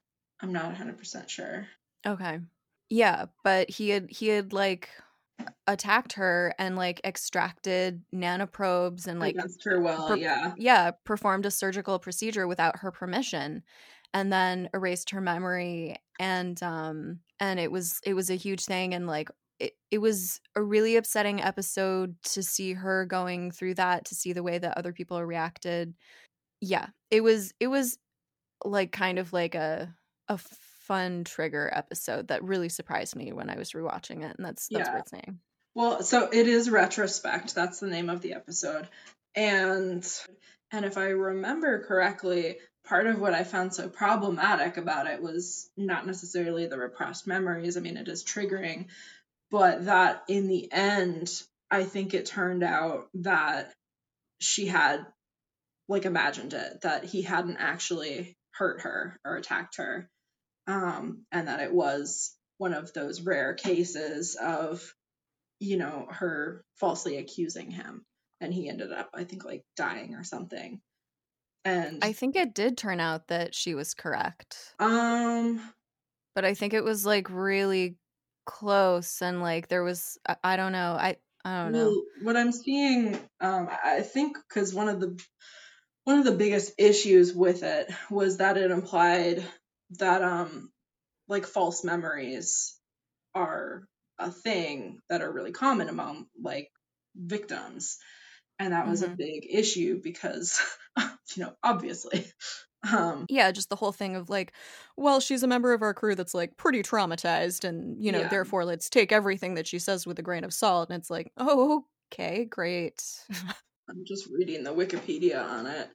I'm 0.41 0.53
not 0.53 0.75
100% 0.75 1.27
sure. 1.29 1.67
okay 2.05 2.39
yeah 2.89 3.25
but 3.43 3.69
he 3.69 3.89
had 3.89 4.07
he 4.11 4.27
had 4.27 4.53
like 4.53 4.89
attacked 5.67 6.13
her 6.13 6.53
and 6.59 6.75
like 6.75 7.01
extracted 7.03 8.01
nanoprobes 8.13 9.07
and 9.07 9.19
like 9.19 9.35
Against 9.35 9.63
her 9.65 9.81
will, 9.81 10.07
per- 10.07 10.15
yeah. 10.15 10.53
yeah 10.57 10.91
performed 11.03 11.45
a 11.45 11.51
surgical 11.51 11.97
procedure 11.99 12.47
without 12.47 12.79
her 12.79 12.91
permission 12.91 13.63
and 14.15 14.33
then 14.33 14.69
erased 14.73 15.11
her 15.11 15.21
memory 15.21 15.97
and 16.19 16.63
um 16.63 17.19
and 17.39 17.59
it 17.59 17.71
was 17.71 17.99
it 18.03 18.15
was 18.15 18.31
a 18.31 18.35
huge 18.35 18.65
thing 18.65 18.95
and 18.95 19.05
like 19.05 19.29
it, 19.59 19.73
it 19.91 19.99
was 19.99 20.41
a 20.55 20.61
really 20.61 20.95
upsetting 20.95 21.41
episode 21.41 22.15
to 22.23 22.41
see 22.41 22.73
her 22.73 23.05
going 23.05 23.51
through 23.51 23.75
that 23.75 24.05
to 24.05 24.15
see 24.15 24.33
the 24.33 24.41
way 24.43 24.57
that 24.57 24.77
other 24.77 24.93
people 24.93 25.23
reacted 25.23 25.93
yeah 26.61 26.87
it 27.11 27.21
was 27.21 27.53
it 27.59 27.67
was 27.67 27.97
like 28.63 28.91
kind 28.91 29.19
of 29.19 29.33
like 29.33 29.53
a 29.53 29.93
a 30.29 30.37
fun 30.37 31.23
trigger 31.23 31.69
episode 31.73 32.29
that 32.29 32.43
really 32.43 32.69
surprised 32.69 33.15
me 33.15 33.33
when 33.33 33.49
i 33.49 33.57
was 33.57 33.73
rewatching 33.73 34.23
it 34.23 34.35
and 34.37 34.45
that's 34.45 34.69
that's 34.69 34.87
Yeah. 34.89 34.95
worth 34.95 35.09
saying 35.09 35.39
Well, 35.75 36.03
so 36.03 36.29
it 36.31 36.47
is 36.47 36.69
retrospect. 36.69 37.53
That's 37.53 37.81
the 37.81 37.87
name 37.87 38.09
of 38.09 38.21
the 38.21 38.33
episode. 38.33 38.87
And 39.35 40.07
and 40.71 40.85
if 40.85 40.97
I 40.97 41.07
remember 41.07 41.83
correctly, 41.83 42.57
part 42.85 43.07
of 43.07 43.19
what 43.19 43.33
I 43.33 43.43
found 43.43 43.73
so 43.73 43.89
problematic 43.89 44.77
about 44.77 45.07
it 45.07 45.21
was 45.21 45.69
not 45.75 46.05
necessarily 46.05 46.67
the 46.67 46.77
repressed 46.77 47.27
memories. 47.27 47.77
I 47.77 47.79
mean, 47.79 47.97
it 47.97 48.07
is 48.07 48.23
triggering, 48.23 48.87
but 49.51 49.85
that 49.85 50.23
in 50.27 50.47
the 50.47 50.71
end, 50.71 51.29
I 51.69 51.83
think 51.83 52.13
it 52.13 52.25
turned 52.25 52.63
out 52.63 53.07
that 53.15 53.73
she 54.39 54.67
had 54.67 55.05
like 55.87 56.05
imagined 56.05 56.53
it, 56.53 56.81
that 56.81 57.03
he 57.03 57.21
hadn't 57.21 57.57
actually 57.57 58.35
hurt 58.51 58.81
her 58.81 59.19
or 59.25 59.35
attacked 59.35 59.77
her. 59.77 60.09
Um, 60.67 61.25
and 61.31 61.47
that 61.47 61.59
it 61.59 61.71
was 61.71 62.35
one 62.57 62.73
of 62.73 62.91
those 62.93 63.21
rare 63.21 63.53
cases 63.53 64.35
of 64.35 64.81
you 65.59 65.77
know, 65.77 66.07
her 66.09 66.63
falsely 66.75 67.17
accusing 67.17 67.71
him. 67.71 68.05
And 68.41 68.53
he 68.53 68.69
ended 68.69 68.91
up, 68.91 69.09
I 69.13 69.23
think, 69.23 69.45
like 69.45 69.63
dying 69.75 70.15
or 70.15 70.23
something. 70.23 70.81
And 71.65 72.03
i 72.03 72.13
think 72.13 72.35
it 72.35 72.53
did 72.53 72.77
turn 72.77 72.99
out 72.99 73.27
that 73.27 73.55
she 73.55 73.73
was 73.73 73.93
correct. 73.93 74.75
Um. 74.79 75.59
But 76.35 76.45
I 76.45 76.53
think 76.53 76.73
it 76.73 76.83
was 76.83 77.05
like 77.05 77.29
really 77.29 77.97
close 78.45 79.21
and 79.21 79.41
like 79.41 79.67
there 79.67 79.83
was 79.83 80.17
I, 80.27 80.35
I 80.43 80.55
don't 80.55 80.71
know 80.71 80.95
I 80.99 81.17
I 81.43 81.63
don't 81.63 81.73
know. 81.73 82.01
What 82.23 82.35
I'm 82.35 82.51
seeing, 82.51 83.15
um, 83.39 83.69
I 83.83 84.01
think 84.01 84.37
because 84.49 84.73
one 84.73 84.89
of 84.89 84.99
the 84.99 85.19
one 86.03 86.17
of 86.17 86.25
the 86.25 86.31
biggest 86.31 86.73
issues 86.79 87.33
with 87.33 87.61
it 87.63 87.91
was 88.09 88.37
that 88.37 88.57
it 88.57 88.71
implied 88.71 89.43
that 89.99 90.23
um 90.23 90.71
like 91.27 91.45
false 91.45 91.83
memories 91.83 92.75
are 93.35 93.87
a 94.17 94.31
thing 94.31 94.99
that 95.09 95.21
are 95.21 95.31
really 95.31 95.51
common 95.51 95.89
among 95.89 96.25
like 96.41 96.71
victims 97.15 97.97
and 98.59 98.73
that 98.73 98.87
was 98.87 99.01
a 99.01 99.09
Mhm. 99.09 99.17
big 99.17 99.47
issue 99.49 99.99
because 100.01 100.59
you 101.35 101.43
know 101.43 101.53
obviously 101.63 102.25
um 102.93 103.25
yeah 103.29 103.51
just 103.51 103.69
the 103.69 103.75
whole 103.75 103.91
thing 103.91 104.15
of 104.15 104.29
like 104.29 104.53
well 104.97 105.19
she's 105.19 105.43
a 105.43 105.47
member 105.47 105.73
of 105.73 105.81
our 105.81 105.93
crew 105.93 106.15
that's 106.15 106.33
like 106.33 106.55
pretty 106.57 106.81
traumatized 106.83 107.63
and 107.63 108.03
you 108.03 108.11
know 108.11 108.19
Yeah. 108.19 108.29
therefore 108.29 108.65
let's 108.65 108.89
take 108.89 109.11
everything 109.11 109.55
that 109.55 109.67
she 109.67 109.79
says 109.79 110.05
with 110.07 110.19
a 110.19 110.23
grain 110.23 110.43
of 110.43 110.53
salt 110.53 110.89
and 110.89 110.99
it's 110.99 111.09
like 111.09 111.31
oh 111.37 111.85
okay 112.13 112.45
great 112.45 113.03
I'm 113.89 114.03
just 114.05 114.27
reading 114.31 114.63
the 114.63 114.73
Wikipedia 114.73 115.43
on 115.47 115.67
it. 115.67 115.89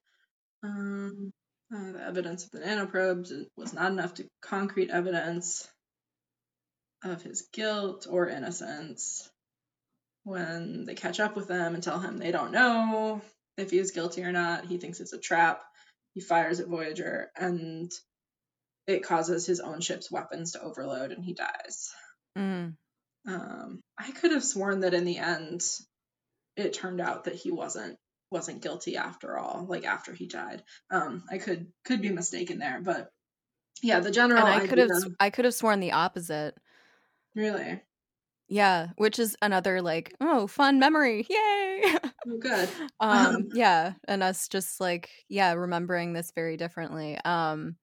Um, 0.62 1.32
uh, 1.74 1.92
the 1.92 2.02
evidence 2.06 2.44
of 2.44 2.52
the 2.52 2.60
nanoprobes 2.60 3.32
was 3.56 3.72
not 3.72 3.90
enough 3.90 4.14
to 4.14 4.28
concrete 4.40 4.90
evidence 4.90 5.66
of 7.02 7.22
his 7.22 7.48
guilt 7.52 8.06
or 8.08 8.28
innocence. 8.28 9.28
When 10.30 10.84
they 10.84 10.94
catch 10.94 11.18
up 11.18 11.34
with 11.34 11.50
him 11.50 11.75
and 11.75 11.82
tell 11.82 11.99
him 11.99 12.16
they 12.16 12.30
don't 12.30 12.52
know 12.52 13.20
if 13.56 13.72
he 13.72 13.78
is 13.78 13.90
guilty 13.90 14.22
or 14.22 14.30
not, 14.30 14.64
he 14.64 14.78
thinks 14.78 15.00
it's 15.00 15.12
a 15.12 15.18
trap. 15.18 15.60
He 16.14 16.20
fires 16.20 16.60
at 16.60 16.68
Voyager, 16.68 17.32
and 17.37 17.90
it 18.87 19.02
causes 19.02 19.44
his 19.44 19.58
own 19.58 19.80
ship's 19.80 20.08
weapons 20.08 20.52
to 20.52 20.62
overload, 20.62 21.10
and 21.10 21.25
he 21.25 21.34
dies. 21.34 21.90
Mm. 22.38 22.76
Um, 23.26 23.80
I 23.99 24.12
could 24.12 24.30
have 24.30 24.44
sworn 24.44 24.80
that 24.80 24.94
in 24.94 25.04
the 25.04 25.18
end, 25.18 25.62
it 26.56 26.75
turned 26.75 27.00
out 27.00 27.25
that 27.25 27.34
he 27.34 27.50
wasn't 27.50 27.99
wasn't 28.30 28.62
guilty 28.62 28.96
after 28.96 29.37
all. 29.37 29.66
Like 29.68 29.84
after 29.84 30.14
he 30.14 30.28
died, 30.28 30.62
um, 30.92 31.25
I 31.28 31.38
could 31.38 31.72
could 31.84 32.02
be 32.02 32.10
mistaken 32.10 32.60
there, 32.60 32.80
but 32.80 33.10
yeah, 33.82 33.99
the 33.99 34.12
general. 34.12 34.46
and 34.46 34.62
I 34.62 34.68
could 34.68 34.78
have 34.78 34.90
I 35.18 35.30
could 35.30 35.44
have 35.44 35.54
sworn 35.54 35.80
the 35.80 35.90
opposite 35.90 36.56
really 37.34 37.82
yeah 38.50 38.88
which 38.97 39.19
is 39.19 39.37
another 39.40 39.80
like 39.80 40.14
oh 40.21 40.47
fun 40.47 40.78
memory 40.78 41.26
yay 41.30 41.83
oh, 42.28 42.38
good. 42.38 42.69
um 43.00 43.49
yeah 43.54 43.92
and 44.07 44.23
us 44.23 44.49
just 44.49 44.80
like 44.80 45.09
yeah 45.28 45.52
remembering 45.52 46.12
this 46.12 46.33
very 46.35 46.57
differently 46.59 47.19
um 47.25 47.76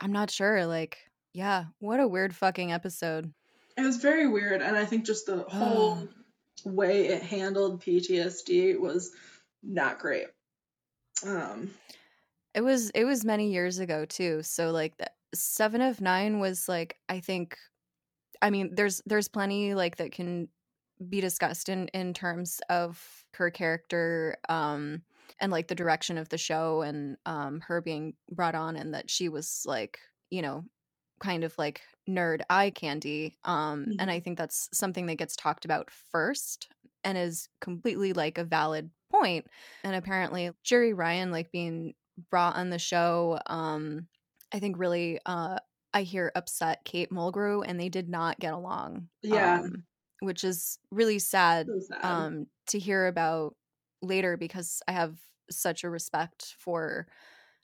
i'm 0.00 0.12
not 0.12 0.30
sure 0.30 0.66
like 0.66 0.98
yeah 1.32 1.64
what 1.78 2.00
a 2.00 2.06
weird 2.08 2.34
fucking 2.34 2.72
episode 2.72 3.32
It 3.76 3.82
was 3.82 3.96
very 3.96 4.28
weird, 4.28 4.60
and 4.60 4.76
I 4.76 4.84
think 4.84 5.06
just 5.06 5.26
the 5.26 5.44
whole 5.48 6.06
way 6.64 7.08
it 7.08 7.22
handled 7.22 7.82
PTSD 7.82 8.78
was 8.78 9.12
not 9.62 9.98
great. 9.98 10.26
Um, 11.24 11.70
it 12.54 12.60
was 12.60 12.90
it 12.90 13.04
was 13.04 13.24
many 13.24 13.50
years 13.50 13.78
ago 13.78 14.04
too. 14.04 14.42
So 14.42 14.70
like 14.70 14.96
the, 14.98 15.10
Seven 15.34 15.80
of 15.80 16.00
Nine 16.00 16.38
was 16.38 16.68
like 16.68 16.96
I 17.08 17.20
think, 17.20 17.56
I 18.42 18.50
mean 18.50 18.74
there's 18.74 19.00
there's 19.06 19.28
plenty 19.28 19.74
like 19.74 19.96
that 19.96 20.12
can 20.12 20.48
be 21.08 21.20
discussed 21.20 21.68
in 21.68 21.88
in 21.88 22.14
terms 22.14 22.60
of 22.68 23.26
her 23.34 23.50
character 23.50 24.36
um 24.48 25.02
and 25.40 25.50
like 25.50 25.68
the 25.68 25.74
direction 25.74 26.18
of 26.18 26.28
the 26.28 26.38
show 26.38 26.82
and 26.82 27.16
um 27.26 27.60
her 27.60 27.80
being 27.80 28.14
brought 28.30 28.54
on 28.54 28.76
and 28.76 28.94
that 28.94 29.10
she 29.10 29.28
was 29.28 29.64
like 29.66 29.98
you 30.30 30.42
know 30.42 30.64
kind 31.20 31.44
of 31.44 31.56
like 31.58 31.82
nerd 32.08 32.42
eye 32.50 32.70
candy 32.70 33.36
um 33.44 33.86
Mhm. 33.86 33.96
and 34.00 34.10
i 34.10 34.20
think 34.20 34.38
that's 34.38 34.68
something 34.72 35.06
that 35.06 35.16
gets 35.16 35.36
talked 35.36 35.64
about 35.64 35.90
first 35.90 36.68
and 37.04 37.18
is 37.18 37.48
completely 37.60 38.12
like 38.12 38.38
a 38.38 38.44
valid 38.44 38.90
point 39.10 39.46
and 39.84 39.94
apparently 39.96 40.50
Jeri 40.64 40.96
Ryan 40.96 41.30
like 41.32 41.52
being 41.52 41.94
brought 42.30 42.56
on 42.56 42.70
the 42.70 42.78
show 42.78 43.40
um 43.46 44.08
i 44.52 44.58
think 44.58 44.78
really 44.78 45.18
uh 45.26 45.58
i 45.94 46.02
hear 46.02 46.32
upset 46.34 46.84
kate 46.84 47.10
mulgrew 47.10 47.64
and 47.66 47.78
they 47.80 47.88
did 47.88 48.08
not 48.08 48.38
get 48.38 48.54
along 48.54 49.08
Yeah. 49.22 49.62
um, 49.62 49.84
which 50.20 50.44
is 50.44 50.78
really 50.90 51.18
sad 51.18 51.66
so 51.66 51.80
sad. 51.80 52.26
um 52.28 52.46
to 52.66 52.78
hear 52.78 53.06
about 53.06 53.56
later 54.02 54.36
because 54.36 54.82
I 54.88 54.92
have 54.92 55.18
such 55.50 55.84
a 55.84 55.90
respect 55.90 56.56
for 56.58 57.06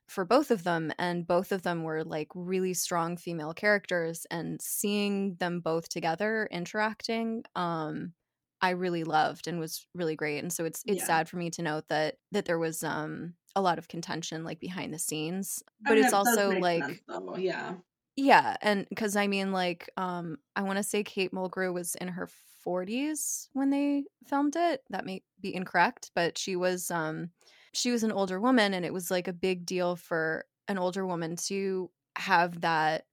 for 0.08 0.24
both 0.24 0.50
of 0.50 0.64
them 0.64 0.92
and 0.98 1.26
both 1.26 1.52
of 1.52 1.62
them 1.62 1.82
were 1.82 2.02
like 2.04 2.28
really 2.34 2.72
strong 2.74 3.16
female 3.16 3.52
characters 3.52 4.26
and 4.30 4.60
seeing 4.62 5.34
them 5.36 5.60
both 5.60 5.88
together 5.88 6.48
interacting 6.50 7.44
um 7.54 8.14
I 8.60 8.70
really 8.70 9.04
loved 9.04 9.46
and 9.46 9.60
was 9.60 9.86
really 9.94 10.16
great 10.16 10.38
and 10.38 10.52
so 10.52 10.64
it's 10.64 10.84
it's 10.88 11.04
Yeah. 11.04 11.06
sad 11.06 11.28
for 11.28 11.36
me 11.36 11.50
to 11.50 11.62
note 11.62 11.88
that 11.88 12.16
that 12.32 12.44
there 12.46 12.58
was 12.58 12.82
um 12.82 13.34
a 13.56 13.62
lot 13.62 13.78
of 13.78 13.88
contention 13.88 14.44
like 14.44 14.60
behind 14.60 14.94
the 14.94 14.98
scenes 14.98 15.62
I 15.86 15.88
but 15.88 15.98
mean, 15.98 16.04
it's 16.04 16.12
also 16.12 16.54
like 16.54 17.02
sense, 17.08 17.38
yeah. 17.38 17.76
Yeah, 18.24 18.56
and 18.62 18.88
because 18.88 19.16
I 19.16 19.26
mean, 19.28 19.52
like, 19.52 19.88
um, 19.96 20.38
I 20.56 20.62
want 20.62 20.78
to 20.78 20.82
say 20.82 21.04
Kate 21.04 21.32
Mulgrew 21.32 21.72
was 21.72 21.94
in 21.96 22.08
her 22.08 22.26
40s 22.26 23.48
when 23.52 23.70
they 23.70 24.04
filmed 24.26 24.56
it. 24.56 24.82
That 24.90 25.04
may 25.06 25.22
be 25.40 25.54
incorrect, 25.54 26.10
but 26.14 26.36
she 26.36 26.56
was, 26.56 26.90
um, 26.90 27.30
she 27.74 27.92
was 27.92 28.02
an 28.02 28.12
older 28.12 28.40
woman, 28.40 28.74
and 28.74 28.84
it 28.84 28.92
was 28.92 29.10
like 29.10 29.28
a 29.28 29.32
big 29.32 29.64
deal 29.66 29.94
for 29.96 30.46
an 30.66 30.78
older 30.78 31.06
woman 31.06 31.36
to 31.36 31.90
have 32.16 32.60
that 32.62 33.06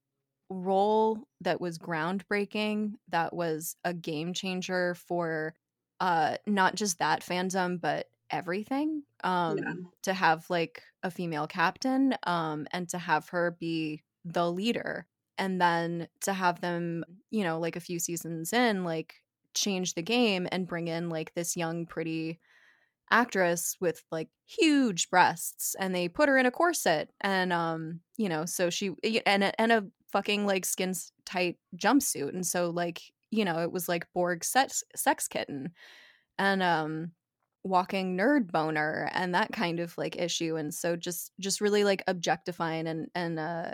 role 0.49 1.27
that 1.41 1.61
was 1.61 1.77
groundbreaking, 1.79 2.95
that 3.09 3.33
was 3.35 3.75
a 3.83 3.93
game 3.93 4.33
changer 4.33 4.95
for, 4.95 5.55
uh, 5.99 6.37
not 6.47 6.75
just 6.75 6.99
that 6.99 7.21
fandom, 7.21 7.79
but 7.81 8.09
everything. 8.31 9.03
Um, 9.23 9.57
Yeah. 9.57 9.89
to 10.03 10.13
have 10.13 10.49
like 10.51 10.83
a 11.03 11.11
female 11.11 11.47
captain, 11.47 12.15
um, 12.23 12.67
and 12.71 12.87
to 12.89 12.97
have 12.99 13.29
her 13.29 13.51
be 13.59 14.03
the 14.25 14.51
leader 14.51 15.05
and 15.37 15.61
then 15.61 16.07
to 16.21 16.33
have 16.33 16.59
them 16.61 17.05
you 17.29 17.43
know 17.43 17.59
like 17.59 17.75
a 17.75 17.81
few 17.81 17.99
seasons 17.99 18.51
in 18.51 18.83
like 18.83 19.15
change 19.53 19.93
the 19.93 20.01
game 20.01 20.47
and 20.51 20.67
bring 20.67 20.87
in 20.87 21.09
like 21.09 21.33
this 21.33 21.55
young 21.55 21.85
pretty 21.85 22.39
actress 23.11 23.77
with 23.79 24.03
like 24.11 24.29
huge 24.45 25.09
breasts 25.09 25.75
and 25.79 25.93
they 25.93 26.09
put 26.09 26.27
her 26.27 26.37
in 26.37 26.45
a 26.45 26.51
corset 26.51 27.09
and 27.21 27.53
um 27.53 27.99
you 28.17 28.27
know 28.27 28.45
so 28.45 28.69
she 28.69 28.91
and 29.25 29.43
a, 29.43 29.61
and 29.61 29.71
a 29.71 29.85
fucking 30.11 30.45
like 30.45 30.65
skin 30.65 30.93
tight 31.25 31.57
jumpsuit 31.77 32.29
and 32.29 32.45
so 32.45 32.69
like 32.69 33.01
you 33.31 33.45
know 33.45 33.59
it 33.59 33.71
was 33.71 33.87
like 33.87 34.07
Borg 34.13 34.43
sex 34.43 34.83
sex 34.95 35.27
kitten 35.27 35.71
and 36.39 36.63
um 36.63 37.11
walking 37.63 38.17
nerd 38.17 38.51
boner 38.51 39.09
and 39.13 39.33
that 39.35 39.51
kind 39.51 39.79
of 39.79 39.97
like 39.97 40.17
issue 40.17 40.55
and 40.55 40.73
so 40.73 40.95
just 40.95 41.31
just 41.39 41.61
really 41.61 41.83
like 41.83 42.03
objectifying 42.07 42.87
and 42.87 43.07
and 43.15 43.39
uh 43.39 43.71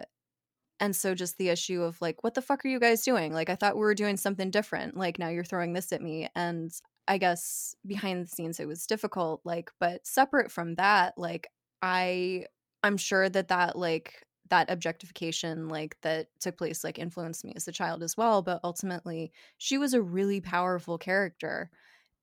and 0.82 0.96
so 0.96 1.16
just 1.16 1.38
the 1.38 1.50
issue 1.50 1.82
of 1.84 2.02
like 2.02 2.24
what 2.24 2.34
the 2.34 2.42
fuck 2.42 2.66
are 2.66 2.70
you 2.70 2.80
guys 2.80 3.04
doing? 3.04 3.34
Like 3.34 3.50
i 3.50 3.56
thought 3.56 3.76
we 3.76 3.82
were 3.82 3.96
doing 3.96 4.18
something 4.18 4.52
different. 4.52 4.98
Like 4.98 5.20
now 5.20 5.30
you're 5.30 5.46
throwing 5.46 5.74
this 5.74 5.94
at 5.94 6.02
me. 6.02 6.28
And 6.36 6.72
i 7.08 7.18
guess 7.18 7.76
behind 7.86 8.24
the 8.24 8.30
scenes 8.30 8.60
it 8.60 8.68
was 8.68 8.86
difficult 8.86 9.42
like 9.44 9.72
but 9.80 10.06
separate 10.06 10.52
from 10.52 10.76
that 10.76 11.14
like 11.18 11.48
i 11.82 12.46
i'm 12.84 12.98
sure 12.98 13.28
that 13.30 13.48
that 13.50 13.76
like 13.78 14.24
that 14.50 14.70
objectification 14.70 15.68
like 15.68 15.98
that 16.02 16.28
took 16.40 16.58
place 16.58 16.84
like 16.84 17.00
influenced 17.00 17.44
me 17.44 17.54
as 17.56 17.68
a 17.68 17.72
child 17.72 18.04
as 18.04 18.16
well 18.18 18.42
but 18.42 18.60
ultimately 18.64 19.32
she 19.58 19.78
was 19.78 19.94
a 19.94 20.02
really 20.02 20.42
powerful 20.42 20.98
character 20.98 21.70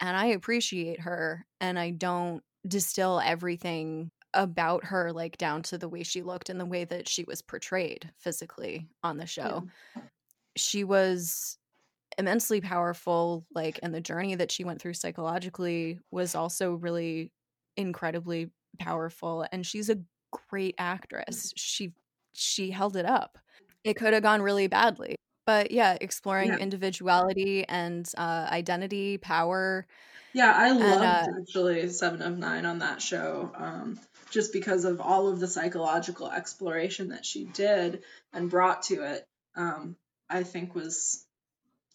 and 0.00 0.16
i 0.16 0.26
appreciate 0.26 1.00
her 1.00 1.44
and 1.60 1.78
i 1.78 1.90
don't 1.90 2.42
distill 2.66 3.20
everything 3.24 4.10
about 4.34 4.84
her 4.84 5.12
like 5.12 5.38
down 5.38 5.62
to 5.64 5.78
the 5.78 5.88
way 5.88 6.02
she 6.02 6.22
looked 6.22 6.50
and 6.50 6.60
the 6.60 6.66
way 6.66 6.84
that 6.84 7.08
she 7.08 7.24
was 7.24 7.42
portrayed 7.42 8.12
physically 8.18 8.88
on 9.02 9.16
the 9.16 9.26
show. 9.26 9.64
She 10.56 10.84
was 10.84 11.58
immensely 12.18 12.60
powerful 12.60 13.46
like 13.54 13.80
and 13.82 13.94
the 13.94 14.00
journey 14.00 14.34
that 14.36 14.52
she 14.52 14.64
went 14.64 14.80
through 14.82 14.94
psychologically 14.94 16.00
was 16.12 16.34
also 16.34 16.74
really 16.74 17.32
incredibly 17.76 18.50
powerful 18.78 19.46
and 19.52 19.66
she's 19.66 19.90
a 19.90 20.00
great 20.50 20.74
actress. 20.78 21.52
She 21.56 21.94
she 22.34 22.70
held 22.70 22.96
it 22.96 23.06
up. 23.06 23.38
It 23.84 23.96
could 23.96 24.14
have 24.14 24.22
gone 24.24 24.42
really 24.42 24.68
badly. 24.68 25.16
But 25.46 25.70
yeah, 25.72 25.98
exploring 26.00 26.54
Yeah. 26.54 26.58
individuality 26.58 27.66
and 27.68 28.10
uh 28.18 28.48
identity, 28.50 29.18
power, 29.18 29.86
Yeah, 30.32 30.52
I 30.52 30.72
And, 30.80 30.92
loved 30.92 31.02
uh, 31.02 31.26
actually 31.40 31.88
Seven 31.88 32.22
of 32.22 32.36
Nine 32.38 32.64
on 32.66 32.78
that 32.80 33.00
show, 33.02 33.50
um, 33.54 33.98
just 34.30 34.52
because 34.52 34.84
of 34.84 35.00
all 35.00 35.28
of 35.28 35.40
the 35.40 35.48
psychological 35.48 36.30
exploration 36.30 37.08
that 37.10 37.24
she 37.24 37.44
did 37.44 38.02
and 38.32 38.50
brought 38.50 38.82
to 38.84 39.02
it. 39.02 39.26
Um, 39.56 39.96
I 40.30 40.42
think 40.42 40.74
was, 40.74 41.24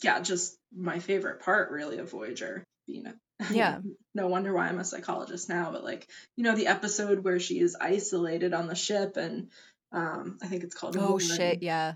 yeah, 0.02 0.20
just 0.20 0.58
my 0.76 1.00
favorite 1.00 1.42
part 1.42 1.72
really 1.72 2.00
of 2.00 2.10
Voyager. 2.12 2.64
Being 2.88 3.08
a, 3.08 3.14
Yeah. 3.52 3.80
no 4.14 4.28
wonder 4.28 4.54
why 4.54 4.68
I'm 4.68 4.80
a 4.80 4.84
psychologist 4.84 5.50
now, 5.50 5.72
but 5.72 5.84
like 5.84 6.08
you 6.36 6.44
know 6.44 6.56
the 6.56 6.68
episode 6.68 7.24
where 7.24 7.40
she 7.40 7.60
is 7.60 7.78
isolated 7.80 8.54
on 8.54 8.68
the 8.68 8.76
ship 8.76 9.16
and 9.18 9.50
um, 9.92 10.38
I 10.42 10.48
think 10.48 10.64
it's 10.64 10.76
called. 10.76 10.98
oh 10.98 11.12
Woman 11.14 11.20
shit, 11.20 11.62
yeah. 11.64 11.94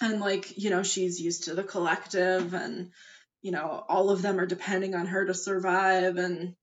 and 0.00 0.20
like 0.20 0.56
you 0.58 0.70
know 0.70 0.82
she's 0.82 1.20
used 1.20 1.44
to 1.44 1.54
the 1.54 1.62
collective 1.62 2.54
and 2.54 2.90
you 3.42 3.52
know 3.52 3.84
all 3.88 4.10
of 4.10 4.22
them 4.22 4.40
are 4.40 4.46
depending 4.46 4.94
on 4.94 5.06
her 5.06 5.24
to 5.26 5.34
survive 5.34 6.16
and 6.16 6.54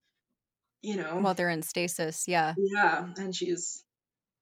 you 0.81 0.95
know 0.97 1.17
While 1.19 1.33
they're 1.33 1.49
in 1.49 1.61
stasis, 1.61 2.25
yeah. 2.27 2.53
yeah 2.57 3.07
and 3.17 3.35
she's 3.35 3.83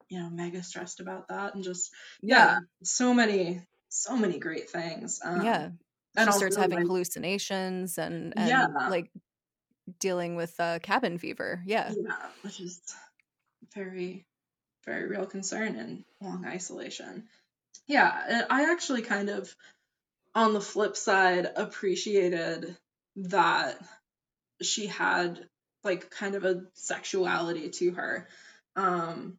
you 0.10 0.19
know 0.19 0.30
mega 0.30 0.63
stressed 0.63 0.99
about 0.99 1.28
that 1.30 1.56
and 1.56 1.63
just 1.63 1.91
yeah, 2.21 2.60
so 2.84 3.13
many 3.13 3.62
so 3.89 4.15
many 4.17 4.39
great 4.39 4.69
things 4.69 5.19
um, 5.23 5.43
yeah. 5.43 5.69
and 6.15 6.28
she 6.28 6.38
starts 6.38 6.56
also, 6.56 6.62
having 6.62 6.78
like- 6.80 6.88
hallucinations 6.88 7.97
and, 7.97 8.34
and 8.38 8.49
Yeah. 8.49 8.67
like 8.89 9.12
dealing 9.99 10.36
with 10.36 10.54
uh, 10.60 10.78
cabin 10.80 11.17
fever. 11.17 11.62
Yeah. 11.65 11.91
yeah 11.95 12.15
which 12.41 12.60
is 12.60 12.82
very 13.73 14.25
very 14.86 15.08
real 15.08 15.25
concern 15.25 15.75
in 15.75 16.06
long 16.21 16.45
isolation 16.45 17.28
yeah 17.88 18.45
i 18.49 18.71
actually 18.71 19.02
kind 19.02 19.30
of 19.30 19.54
on 20.36 20.54
the 20.54 20.62
flip 20.62 20.95
side 20.95 21.49
appreciated 21.56 22.78
that 23.15 23.78
she 24.62 24.88
had 24.88 25.39
like 25.84 26.10
kind 26.10 26.36
of 26.36 26.46
a 26.46 26.63
sexuality 26.74 27.70
to 27.70 27.92
her. 27.92 28.28
Um 28.76 29.38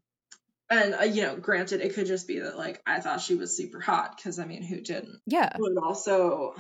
and 0.71 0.95
uh, 0.95 1.03
you 1.03 1.23
know 1.23 1.37
granted 1.37 1.81
it 1.81 1.95
could 1.95 2.07
just 2.07 2.29
be 2.29 2.39
that 2.39 2.57
like 2.57 2.81
i 2.87 3.01
thought 3.01 3.21
she 3.21 3.35
was 3.35 3.57
super 3.57 3.81
hot 3.81 4.17
because 4.17 4.39
i 4.39 4.45
mean 4.45 4.63
who 4.63 4.81
didn't? 4.81 5.21
Yeah. 5.27 5.51
but 5.53 5.83
also 5.83 6.55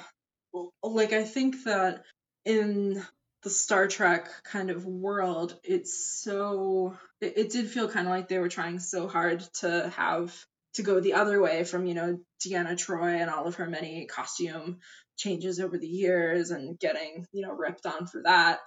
like 0.82 1.12
i 1.12 1.24
think 1.24 1.64
that 1.64 2.02
in 2.44 3.02
the 3.42 3.50
star 3.50 3.86
trek 3.86 4.28
kind 4.44 4.70
of 4.70 4.84
world 4.84 5.58
it's 5.62 6.20
so 6.22 6.96
it, 7.20 7.38
it 7.38 7.50
did 7.50 7.68
feel 7.68 7.88
kind 7.88 8.06
of 8.06 8.12
like 8.12 8.28
they 8.28 8.38
were 8.38 8.48
trying 8.48 8.78
so 8.78 9.08
hard 9.08 9.40
to 9.54 9.90
have 9.96 10.34
to 10.74 10.82
go 10.82 11.00
the 11.00 11.14
other 11.14 11.40
way 11.40 11.64
from 11.64 11.86
you 11.86 11.94
know 11.94 12.18
Deanna 12.44 12.76
Troi 12.76 13.20
and 13.20 13.30
all 13.30 13.46
of 13.46 13.56
her 13.56 13.66
many 13.66 14.06
costume 14.06 14.78
changes 15.16 15.60
over 15.60 15.76
the 15.76 15.88
years 15.88 16.50
and 16.50 16.78
getting 16.78 17.26
you 17.32 17.42
know 17.42 17.52
ripped 17.52 17.86
on 17.86 18.06
for 18.06 18.22
that 18.22 18.60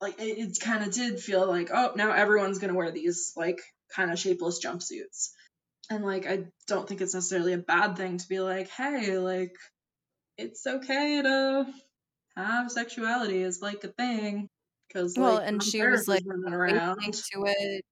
like 0.00 0.20
it, 0.20 0.38
it 0.38 0.58
kind 0.60 0.84
of 0.84 0.92
did 0.92 1.20
feel 1.20 1.46
like 1.46 1.70
oh 1.72 1.92
now 1.96 2.12
everyone's 2.12 2.58
gonna 2.58 2.74
wear 2.74 2.90
these 2.90 3.32
like 3.36 3.60
kind 3.94 4.10
of 4.10 4.18
shapeless 4.18 4.64
jumpsuits 4.64 5.30
and 5.90 6.04
like 6.04 6.26
i 6.26 6.44
don't 6.66 6.88
think 6.88 7.00
it's 7.00 7.14
necessarily 7.14 7.52
a 7.52 7.58
bad 7.58 7.96
thing 7.96 8.18
to 8.18 8.28
be 8.28 8.40
like 8.40 8.68
hey 8.70 9.18
like 9.18 9.54
it's 10.38 10.66
okay 10.66 11.22
to 11.22 11.66
have 12.36 12.70
sexuality 12.70 13.42
is 13.42 13.62
like 13.62 13.82
a 13.84 13.88
thing 13.88 14.48
because 14.88 15.14
Well, 15.16 15.34
like, 15.36 15.48
and 15.48 15.62
she 15.62 15.82
was, 15.82 16.06
like, 16.06 16.24
around 16.26 17.00
to 17.00 17.44
it. 17.46 17.84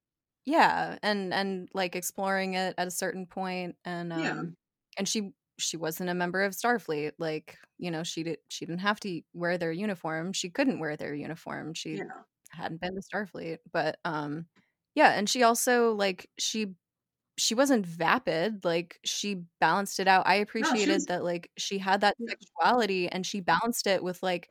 Yeah. 0.44 0.98
And 1.02 1.32
and 1.32 1.68
like 1.74 1.96
exploring 1.96 2.54
it 2.54 2.74
at 2.76 2.86
a 2.86 2.90
certain 2.90 3.26
point 3.26 3.76
and 3.84 4.12
um 4.12 4.20
Yeah. 4.20 4.42
and 4.98 5.08
she 5.08 5.32
she 5.58 5.76
wasn't 5.76 6.10
a 6.10 6.14
member 6.14 6.42
of 6.42 6.52
Starfleet. 6.52 7.12
Like, 7.18 7.58
you 7.78 7.90
know, 7.90 8.02
she 8.04 8.22
did 8.24 8.38
she 8.48 8.66
didn't 8.66 8.80
have 8.80 9.00
to 9.00 9.22
wear 9.34 9.58
their 9.58 9.72
uniform. 9.72 10.32
She 10.32 10.50
couldn't 10.50 10.80
wear 10.80 10.96
their 10.96 11.14
uniform. 11.14 11.74
She 11.74 11.98
Yeah. 11.98 12.24
hadn't 12.50 12.80
been 12.80 12.94
to 12.94 13.02
Starfleet. 13.02 13.58
But 13.72 13.98
um 14.04 14.46
yeah, 14.94 15.10
and 15.12 15.28
she 15.28 15.42
also 15.42 15.92
like 15.94 16.30
she 16.38 16.74
she 17.38 17.54
wasn't 17.54 17.86
vapid. 17.86 18.64
Like 18.64 19.00
she 19.04 19.44
balanced 19.60 20.00
it 20.00 20.08
out. 20.08 20.26
I 20.26 20.36
appreciated 20.36 20.92
was- 20.94 21.06
that 21.08 21.24
like 21.24 21.50
she 21.58 21.78
had 21.78 22.00
that 22.02 22.16
sexuality 22.28 23.08
and 23.08 23.26
she 23.26 23.40
balanced 23.40 23.86
it 23.88 24.02
with 24.04 24.22
like 24.22 24.50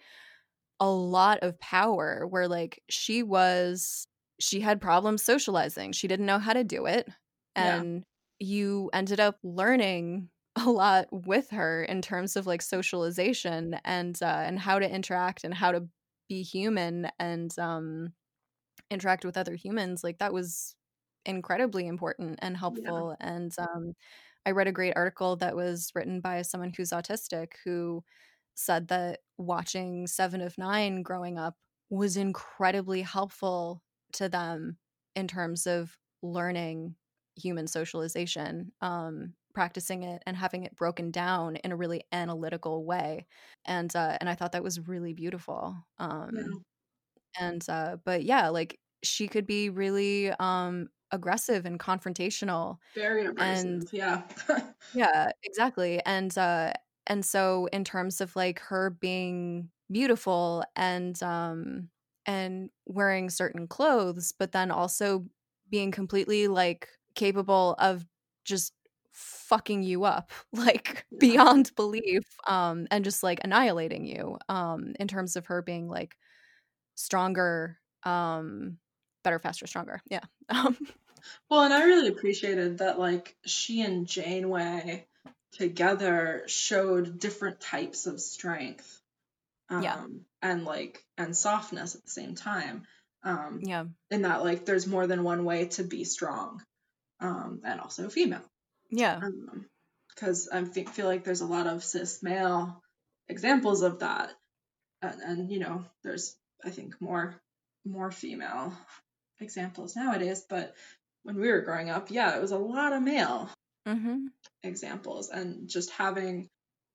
a 0.80 0.90
lot 0.90 1.40
of 1.42 1.60
power 1.60 2.28
where 2.28 2.48
like 2.48 2.84
she 2.90 3.24
was 3.24 4.08
she 4.40 4.60
had 4.62 4.82
problems 4.82 5.24
socializing. 5.24 5.92
She 5.94 6.08
didn't 6.08 6.26
know 6.26 6.40
how 6.40 6.54
to 6.54 6.64
do 6.64 6.86
it. 6.86 7.10
Yeah. 7.58 7.84
And 7.84 8.06
you 8.40 8.90
ended 8.94 9.20
up 9.20 9.40
learning 9.44 10.30
a 10.56 10.70
lot 10.70 11.08
with 11.12 11.50
her 11.50 11.84
in 11.84 12.02
terms 12.02 12.36
of 12.36 12.46
like 12.46 12.62
socialization 12.62 13.76
and 13.86 14.22
uh 14.22 14.44
and 14.46 14.60
how 14.60 14.78
to 14.80 14.90
interact 14.90 15.44
and 15.44 15.54
how 15.54 15.72
to 15.72 15.88
be 16.30 16.44
human 16.44 17.10
and 17.20 17.58
um 17.60 18.14
interact 18.92 19.26
with 19.26 19.38
other 19.38 19.56
humans 19.56 20.04
like 20.04 20.20
that 20.20 20.34
was 20.34 20.76
incredibly 21.26 21.88
important 21.88 22.40
and 22.42 22.58
helpful 22.58 23.16
and 23.22 23.54
um 23.60 23.94
I 24.46 24.52
read 24.52 24.68
a 24.68 24.74
great 24.74 24.94
article 24.96 25.38
that 25.38 25.56
was 25.56 25.92
written 25.96 26.22
by 26.22 26.42
someone 26.44 26.74
who's 26.76 26.92
autistic 26.92 27.54
who 27.66 28.04
said 28.56 28.90
that 28.90 29.22
watching 29.38 30.08
7 30.08 30.42
of 30.42 30.58
9 30.58 31.04
growing 31.04 31.38
up 31.40 31.58
was 31.90 32.18
incredibly 32.18 33.02
helpful 33.02 33.84
to 34.14 34.30
them 34.30 34.78
in 35.16 35.28
terms 35.28 35.68
of 35.68 35.98
learning 36.24 36.96
human 37.36 37.68
socialization 37.68 38.72
um 38.82 39.36
practicing 39.54 40.04
it 40.04 40.24
and 40.26 40.38
having 40.38 40.64
it 40.64 40.76
broken 40.76 41.12
down 41.12 41.56
in 41.58 41.72
a 41.72 41.76
really 41.76 42.04
analytical 42.12 42.86
way 42.86 43.28
and 43.66 43.96
uh 43.96 44.18
and 44.20 44.30
I 44.30 44.36
thought 44.36 44.52
that 44.54 44.64
was 44.64 44.88
really 44.88 45.14
beautiful 45.14 45.78
um 46.00 46.32
Yeah. 46.32 46.64
and 47.40 47.68
uh 47.70 47.98
but 48.06 48.24
yeah 48.24 48.50
like 48.50 48.80
she 49.04 49.28
could 49.28 49.48
be 49.48 49.70
really 49.70 50.32
um 50.34 50.90
aggressive 51.12 51.66
and 51.66 51.80
confrontational 51.80 52.78
Very 52.96 53.26
abrasive. 53.26 53.84
yeah. 53.92 54.28
yeah 54.94 55.32
exactly 55.44 56.02
and 56.06 56.38
uh 56.38 56.72
and 57.08 57.26
so 57.26 57.68
in 57.74 57.84
terms 57.84 58.22
of 58.22 58.36
like 58.36 58.60
her 58.60 58.90
being 58.90 59.70
beautiful 59.92 60.64
and 60.76 61.22
um 61.24 61.90
and 62.26 62.70
wearing 62.86 63.30
certain 63.30 63.68
clothes 63.68 64.34
but 64.38 64.52
then 64.52 64.72
also 64.72 65.26
being 65.70 65.92
completely 65.92 66.48
like 66.48 66.90
capable 67.16 67.76
of 67.80 68.06
just 68.46 68.74
fucking 69.14 69.84
you 69.84 70.04
up 70.06 70.32
like 70.54 71.06
Yeah. 71.12 71.20
beyond 71.20 71.72
belief 71.76 72.24
um 72.48 72.88
and 72.92 73.06
just 73.06 73.24
like 73.24 73.40
annihilating 73.44 74.06
you 74.06 74.38
um 74.50 74.94
in 75.00 75.08
terms 75.08 75.36
of 75.36 75.46
her 75.48 75.62
being 75.62 75.88
like 75.88 76.16
stronger 76.96 77.80
um 78.04 78.78
better 79.24 79.40
faster 79.40 79.68
stronger 79.68 80.02
yeah 80.10 80.22
um 80.50 80.78
Well, 81.50 81.62
and 81.64 81.74
I 81.74 81.84
really 81.86 82.10
appreciated 82.10 82.80
that, 82.80 83.00
like, 83.00 83.36
she 83.46 83.82
and 83.82 84.08
Janeway 84.08 85.06
together 85.54 86.44
showed 86.48 87.20
different 87.20 87.62
types 87.62 88.08
of 88.08 88.20
strength. 88.20 89.02
Um, 89.70 89.84
Yeah. 89.84 90.06
And, 90.42 90.66
like, 90.66 91.04
and 91.18 91.36
softness 91.38 91.96
at 91.96 92.04
the 92.04 92.12
same 92.12 92.36
time. 92.36 92.84
Um, 93.24 93.62
yeah 93.64 93.86
in 94.12 94.24
that, 94.24 94.44
like, 94.44 94.66
there's 94.66 94.88
more 94.88 95.08
than 95.08 95.24
one 95.24 95.46
way 95.46 95.68
to 95.68 95.84
be 95.84 96.04
strong. 96.04 96.62
Um, 97.20 97.62
and 97.64 97.80
also 97.80 98.10
female. 98.10 98.44
Yeah 98.94 99.20
Because 100.10 100.48
I 100.52 100.64
feel 100.64 101.08
like 101.08 101.24
there's 101.24 101.42
a 101.42 101.48
lot 101.48 101.68
of 101.68 101.84
cis 101.84 102.22
male 102.22 102.82
examples 103.28 103.82
of 103.82 104.00
that. 104.00 104.32
And, 105.02 105.22
and, 105.22 105.52
you 105.52 105.60
know, 105.60 105.84
there's, 106.04 106.36
I 106.64 106.70
think, 106.70 107.02
more 107.02 107.36
more 107.86 108.12
female 108.12 108.74
examples 109.42 109.96
nowadays. 109.96 110.46
But 110.48 110.74
when 111.24 111.40
we 111.40 111.50
were 111.50 111.62
growing 111.62 111.90
up, 111.90 112.10
yeah, 112.10 112.36
it 112.38 112.42
was 112.42 112.52
a 112.52 112.58
lot 112.58 112.94
of 112.94 113.02
male 113.02 113.50
mm-hmm 113.88 114.28
examples 114.64 115.30
and 115.30 115.68
just 115.68 115.90
having 115.92 116.50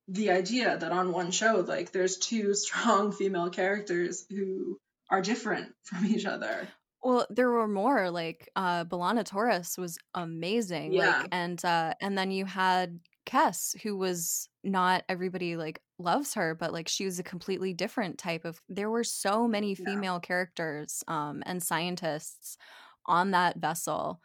the 0.08 0.30
idea 0.30 0.78
that 0.78 0.90
on 0.90 1.12
one 1.12 1.30
show 1.30 1.64
like 1.66 1.92
there's 1.92 2.16
two 2.16 2.54
strong 2.64 3.12
female 3.12 3.50
characters 3.50 4.24
who 4.30 4.78
are 5.10 5.20
different 5.20 5.72
from 5.84 6.06
each 6.06 6.24
other 6.24 6.66
Well, 7.02 7.26
there 7.30 7.50
were 7.50 7.68
more 7.68 8.10
like 8.10 8.48
uh 8.56 8.84
B'Elanna 8.84 9.24
Torres 9.24 9.76
was 9.78 9.98
amazing. 10.14 10.92
Yeah. 10.92 10.96
Like 10.96 11.28
and 11.30 11.62
uh 11.64 11.94
and 12.00 12.18
then 12.18 12.30
you 12.30 12.44
had 12.44 13.00
Kes 13.26 13.80
who 13.82 13.96
was 13.96 14.48
not 14.64 15.04
everybody 15.08 15.56
like 15.56 15.80
loves 15.98 16.34
her, 16.34 16.54
but 16.54 16.72
like 16.72 16.88
she 16.88 17.04
was 17.04 17.18
a 17.18 17.22
completely 17.24 17.72
different 17.72 18.18
type 18.18 18.44
of 18.44 18.60
there 18.68 18.90
were 18.90 19.04
so 19.04 19.46
many 19.46 19.74
Yeah. 19.76 19.84
female 19.84 20.18
characters 20.20 21.04
um 21.08 21.42
and 21.46 21.62
scientists 21.62 22.56
on 23.06 23.30
that 23.30 23.58
vessel 23.58 24.20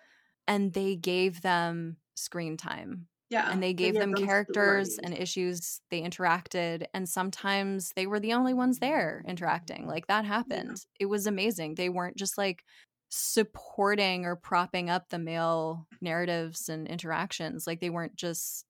and 0.47 0.73
they 0.73 0.95
gave 0.95 1.41
them 1.41 1.97
screen 2.15 2.57
time 2.57 3.07
yeah 3.33 3.49
and 3.51 3.61
they 3.63 3.73
gave 3.73 3.97
them 3.97 4.13
characters 4.15 4.99
and 5.03 5.13
issues 5.13 5.81
they 5.91 6.01
interacted 6.01 6.85
and 6.93 7.07
sometimes 7.09 7.91
they 7.95 8.07
were 8.07 8.19
the 8.19 8.33
only 8.33 8.53
ones 8.53 8.79
there 8.79 9.23
interacting 9.27 9.87
like 9.87 10.07
that 10.07 10.25
happened. 10.25 10.77
It 10.99 11.07
was 11.07 11.27
amazing. 11.27 11.75
They 11.75 11.89
weren't 11.89 12.17
just 12.17 12.37
like 12.37 12.63
supporting 13.09 14.25
or 14.25 14.35
propping 14.35 14.89
up 14.89 15.09
the 15.09 15.19
male 15.19 15.87
narratives 16.01 16.69
and 16.69 16.87
interactions 16.87 17.67
like 17.67 17.79
they 17.79 17.91
weren't 17.91 18.15
just 18.15 18.65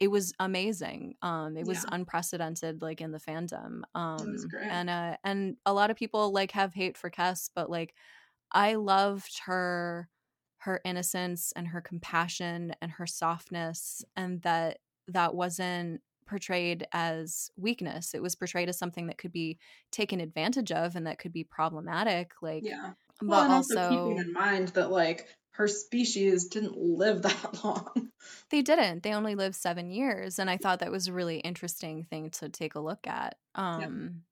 it 0.00 0.08
was 0.08 0.32
amazing 0.40 1.14
um 1.22 1.56
it 1.56 1.66
was 1.66 1.84
Yeah. 1.84 1.90
unprecedented 1.92 2.82
like 2.82 3.00
in 3.00 3.12
the 3.12 3.18
fandom 3.20 3.82
um 3.94 4.36
and 4.70 4.90
uh 4.90 5.16
and 5.24 5.56
a 5.64 5.72
lot 5.72 5.90
of 5.90 5.96
people 5.96 6.32
like 6.32 6.52
have 6.52 6.74
hate 6.74 6.96
for 6.96 7.10
Kes 7.10 7.50
but 7.54 7.70
like 7.70 7.94
I 8.52 8.74
loved 8.74 9.40
her 9.46 10.08
her 10.66 10.80
innocence 10.84 11.52
and 11.54 11.68
her 11.68 11.80
compassion 11.80 12.74
and 12.82 12.90
her 12.90 13.06
softness 13.06 14.04
and 14.16 14.42
that 14.42 14.78
that 15.06 15.32
wasn't 15.32 16.00
portrayed 16.26 16.84
as 16.90 17.52
weakness. 17.56 18.14
It 18.14 18.20
was 18.20 18.34
portrayed 18.34 18.68
as 18.68 18.76
something 18.76 19.06
that 19.06 19.16
could 19.16 19.30
be 19.30 19.58
taken 19.92 20.20
advantage 20.20 20.72
of 20.72 20.96
and 20.96 21.06
that 21.06 21.20
could 21.20 21.32
be 21.32 21.44
problematic 21.44 22.32
like 22.42 22.64
yeah. 22.64 22.94
But 23.22 23.44
and 23.44 23.52
also, 23.52 23.78
also 23.78 23.90
keeping 23.90 24.18
in 24.18 24.32
mind 24.32 24.68
that 24.70 24.90
like 24.90 25.28
her 25.52 25.68
species 25.68 26.48
didn't 26.48 26.76
live 26.76 27.22
that 27.22 27.64
long. 27.64 28.10
They 28.50 28.60
didn't. 28.60 29.04
They 29.04 29.14
only 29.14 29.36
lived 29.36 29.54
7 29.54 29.92
years 29.92 30.40
and 30.40 30.50
I 30.50 30.56
thought 30.56 30.80
that 30.80 30.90
was 30.90 31.06
a 31.06 31.12
really 31.12 31.38
interesting 31.38 32.02
thing 32.10 32.30
to 32.30 32.48
take 32.48 32.74
a 32.74 32.80
look 32.80 33.06
at. 33.06 33.36
Um 33.54 34.22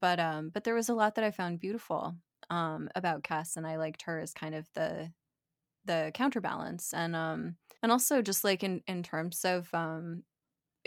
but 0.00 0.18
um 0.18 0.50
but 0.52 0.64
there 0.64 0.74
was 0.74 0.88
a 0.88 0.94
lot 0.94 1.14
that 1.14 1.24
I 1.24 1.30
found 1.30 1.60
beautiful 1.60 2.16
um 2.50 2.88
about 2.96 3.22
Kes 3.22 3.56
and 3.56 3.64
I 3.64 3.76
liked 3.76 4.02
her 4.02 4.18
as 4.18 4.34
kind 4.34 4.56
of 4.56 4.68
the 4.74 5.12
the 5.86 6.10
counterbalance 6.14 6.92
and 6.92 7.16
um 7.16 7.56
and 7.82 7.92
also 7.92 8.22
just 8.22 8.44
like 8.44 8.62
in 8.62 8.82
in 8.86 9.02
terms 9.02 9.44
of 9.44 9.68
um 9.72 10.22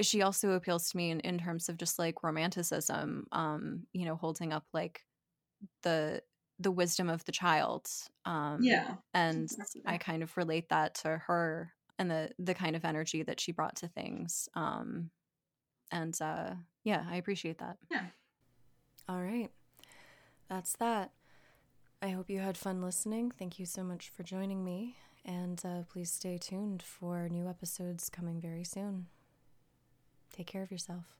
she 0.01 0.21
also 0.21 0.51
appeals 0.51 0.89
to 0.89 0.97
me 0.97 1.09
in, 1.09 1.19
in 1.21 1.37
terms 1.37 1.67
of 1.69 1.77
just 1.77 1.99
like 1.99 2.23
romanticism 2.23 3.25
um 3.31 3.83
you 3.93 4.05
know 4.05 4.15
holding 4.15 4.53
up 4.53 4.65
like 4.73 5.03
the 5.83 6.21
the 6.59 6.71
wisdom 6.71 7.09
of 7.09 7.23
the 7.25 7.31
child 7.31 7.87
um 8.25 8.59
yeah 8.61 8.95
and 9.13 9.43
exactly. 9.43 9.81
i 9.85 9.97
kind 9.97 10.23
of 10.23 10.35
relate 10.37 10.69
that 10.69 10.95
to 10.95 11.17
her 11.17 11.71
and 11.97 12.09
the 12.09 12.29
the 12.39 12.53
kind 12.53 12.75
of 12.75 12.85
energy 12.85 13.23
that 13.23 13.39
she 13.39 13.51
brought 13.51 13.75
to 13.75 13.87
things 13.87 14.47
um 14.55 15.09
and 15.91 16.19
uh 16.21 16.51
yeah 16.83 17.05
i 17.09 17.15
appreciate 17.15 17.57
that 17.57 17.77
Yeah. 17.89 18.05
All 19.09 19.19
right. 19.19 19.49
That's 20.49 20.73
that. 20.77 21.11
I 22.01 22.09
hope 22.09 22.29
you 22.29 22.39
had 22.39 22.57
fun 22.57 22.81
listening. 22.81 23.31
Thank 23.37 23.59
you 23.59 23.65
so 23.65 23.83
much 23.83 24.09
for 24.09 24.23
joining 24.23 24.63
me. 24.63 24.95
And 25.25 25.61
uh, 25.65 25.83
please 25.91 26.09
stay 26.09 26.37
tuned 26.37 26.81
for 26.81 27.27
new 27.27 27.49
episodes 27.49 28.09
coming 28.09 28.39
very 28.39 28.63
soon. 28.63 29.07
Take 30.31 30.47
care 30.47 30.63
of 30.63 30.71
yourself. 30.71 31.18